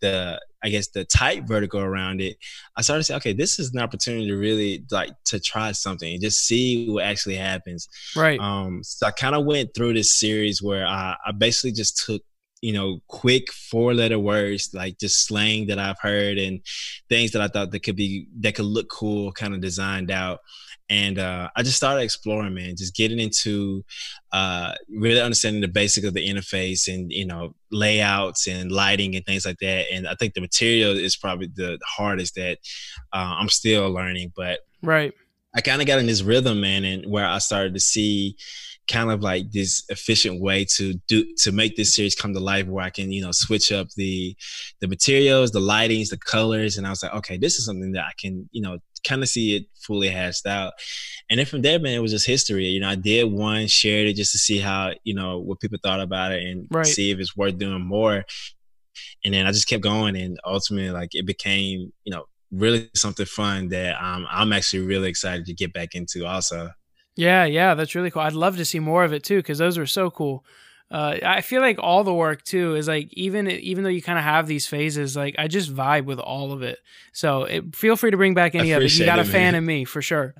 [0.00, 2.36] the I guess the tight vertical around it,
[2.76, 6.14] I started to say, okay, this is an opportunity to really like to try something
[6.14, 7.88] and just see what actually happens.
[8.16, 8.40] Right.
[8.40, 12.22] Um, so I kind of went through this series where I, I basically just took
[12.64, 16.60] you know quick four letter words like just slang that i've heard and
[17.08, 20.40] things that i thought that could be that could look cool kind of designed out
[20.90, 23.84] and uh, I just started exploring, man, just getting into
[24.32, 29.24] uh, really understanding the basic of the interface and you know layouts and lighting and
[29.24, 29.86] things like that.
[29.90, 32.58] And I think the material is probably the hardest that
[33.12, 35.12] uh, I'm still learning, but right.
[35.56, 38.36] I kind of got in this rhythm, man, and where I started to see
[38.88, 42.66] kind of like this efficient way to do to make this series come to life
[42.66, 44.36] where I can, you know, switch up the
[44.80, 46.76] the materials, the lightings, the colors.
[46.76, 49.28] And I was like, okay, this is something that I can, you know, kind of
[49.28, 50.72] see it fully hashed out.
[51.30, 52.66] And then from there, man, it was just history.
[52.66, 55.78] You know, I did one, shared it just to see how, you know, what people
[55.82, 56.86] thought about it and right.
[56.86, 58.24] see if it's worth doing more.
[59.24, 63.26] And then I just kept going and ultimately like it became, you know, really something
[63.26, 66.70] fun that um, I'm actually really excited to get back into also.
[67.16, 68.22] Yeah, yeah, that's really cool.
[68.22, 70.44] I'd love to see more of it too because those were so cool.
[70.90, 74.18] Uh, I feel like all the work too is like even even though you kind
[74.18, 76.78] of have these phases, like I just vibe with all of it.
[77.12, 78.96] So it, feel free to bring back any of it.
[78.96, 80.34] You got a fan in me for sure.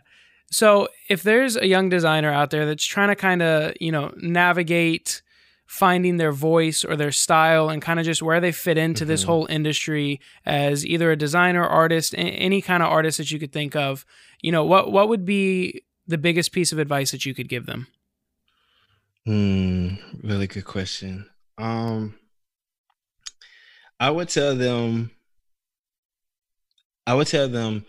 [0.51, 4.13] So if there's a young designer out there that's trying to kind of you know
[4.17, 5.23] navigate
[5.67, 9.09] finding their voice or their style and kind of just where they fit into mm-hmm.
[9.09, 13.53] this whole industry as either a designer, artist, any kind of artist that you could
[13.53, 14.05] think of,
[14.43, 17.67] you know, what what would be the biggest piece of advice that you could give
[17.67, 17.87] them?
[19.27, 21.27] Hmm, really good question.
[21.57, 22.15] Um,
[23.99, 25.11] I would tell them,
[27.07, 27.87] I would tell them,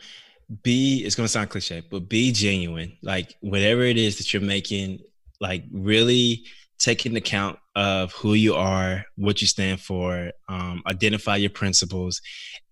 [0.64, 1.04] be.
[1.04, 2.98] It's gonna sound cliche, but be genuine.
[3.02, 5.00] Like whatever it is that you're making,
[5.42, 6.46] like really
[6.80, 12.22] take into account of who you are, what you stand for, um, identify your principles,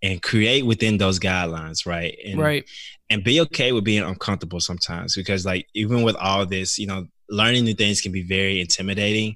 [0.02, 2.18] and create within those guidelines, right?
[2.26, 2.66] And, right.
[3.10, 7.06] And be okay with being uncomfortable sometimes because, like, even with all this, you know,
[7.30, 9.36] learning new things can be very intimidating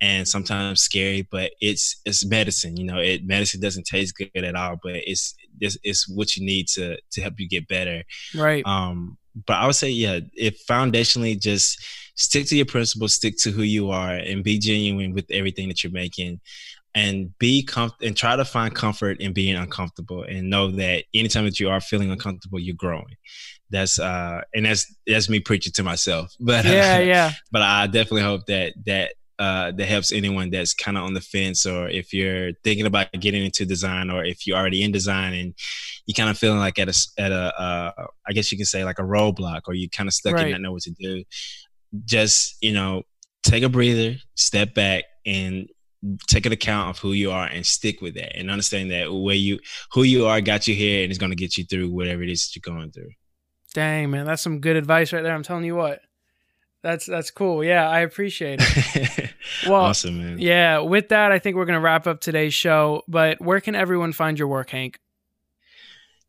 [0.00, 4.54] and sometimes scary but it's it's medicine you know it medicine doesn't taste good at
[4.54, 8.02] all but it's it's, it's what you need to to help you get better
[8.34, 11.82] right um but i would say yeah if foundationally just
[12.16, 15.84] stick to your principles stick to who you are and be genuine with everything that
[15.84, 16.40] you're making
[16.94, 21.44] and be comfortable and try to find comfort in being uncomfortable and know that anytime
[21.44, 23.14] that you are feeling uncomfortable you're growing
[23.70, 27.86] that's uh and that's that's me preaching to myself but yeah uh, yeah but i
[27.86, 31.88] definitely hope that that uh, that helps anyone that's kind of on the fence, or
[31.88, 35.54] if you're thinking about getting into design, or if you're already in design and
[36.06, 38.84] you kind of feeling like at a at a uh, I guess you can say
[38.84, 40.44] like a roadblock, or you kind of stuck right.
[40.44, 41.22] and not know what to do.
[42.04, 43.02] Just you know,
[43.42, 45.68] take a breather, step back, and
[46.28, 49.34] take an account of who you are and stick with that, and understand that where
[49.34, 49.58] you
[49.92, 52.30] who you are got you here, and it's going to get you through whatever it
[52.30, 53.10] is that you're going through.
[53.74, 55.34] Dang man, that's some good advice right there.
[55.34, 56.00] I'm telling you what.
[56.82, 57.64] That's that's cool.
[57.64, 59.34] Yeah, I appreciate it.
[59.66, 60.38] well, awesome, man.
[60.38, 63.02] Yeah, with that, I think we're gonna wrap up today's show.
[63.08, 65.00] But where can everyone find your work, Hank?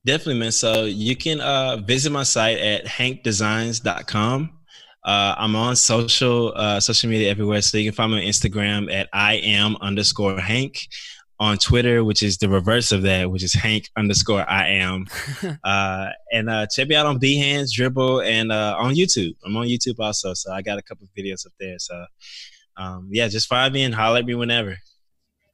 [0.04, 0.52] Definitely, man.
[0.52, 4.57] So you can uh, visit my site at hankdesigns.com.
[5.08, 8.94] Uh, I'm on social uh, social media everywhere, so you can find me on Instagram
[8.94, 10.90] at I am underscore Hank
[11.40, 15.06] on Twitter, which is the reverse of that, which is Hank underscore I am.
[15.64, 19.34] uh, and uh, check me out on Behance, Dribbble, and uh, on YouTube.
[19.46, 21.80] I'm on YouTube also, so I got a couple videos up there.
[21.80, 22.06] So
[22.76, 24.78] um, yeah, just find me and holler at me whenever.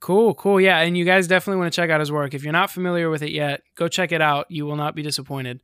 [0.04, 0.60] Cool, cool.
[0.60, 2.34] Yeah, and you guys definitely want to check out his work.
[2.34, 4.52] If you're not familiar with it yet, go check it out.
[4.52, 5.62] You will not be disappointed.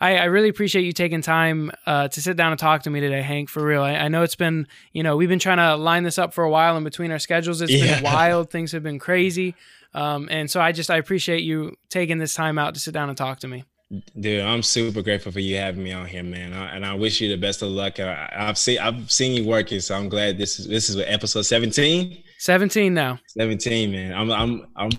[0.00, 3.00] I, I really appreciate you taking time uh, to sit down and talk to me
[3.00, 3.50] today, Hank.
[3.50, 6.18] For real, I, I know it's been, you know, we've been trying to line this
[6.18, 7.60] up for a while in between our schedules.
[7.60, 7.96] It's Yeah.
[7.96, 8.50] been wild.
[8.50, 9.54] Things have been crazy.
[9.92, 13.10] Um, and so I just, I appreciate you taking this time out to sit down
[13.10, 13.64] and talk to me.
[14.18, 16.54] Dude, I'm super grateful for you having me on here, man.
[16.54, 18.00] I, and I wish you the best of luck.
[18.00, 21.42] I, I've seen I've seen you working, so I'm glad this is this is episode
[21.42, 22.22] 17.
[22.42, 23.20] 17 now.
[23.28, 24.12] 17, man.
[24.12, 24.90] I'm I'm I'm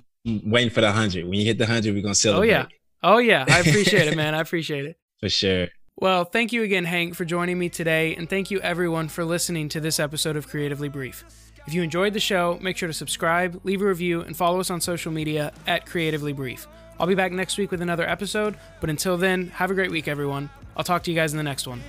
[0.46, 1.26] waiting for the hundred.
[1.26, 2.48] When you hit the hundred, we're gonna celebrate.
[2.48, 2.66] Oh yeah.
[3.04, 3.44] Oh, yeah.
[3.50, 4.34] I appreciate it, man.
[4.34, 4.96] I appreciate it.
[5.20, 5.68] for sure.
[5.98, 9.68] Well, thank you again, Hank, for joining me today, and thank you everyone for listening
[9.70, 11.26] to this episode of Creatively Brief.
[11.68, 14.70] If you enjoyed the show, make sure to subscribe, leave a review, and follow us
[14.70, 16.66] on social media at Creatively Brief.
[16.98, 20.08] I'll be back next week with another episode, but until then, have a great week,
[20.08, 20.50] everyone.
[20.78, 21.82] I'll talk to you guys in the next one.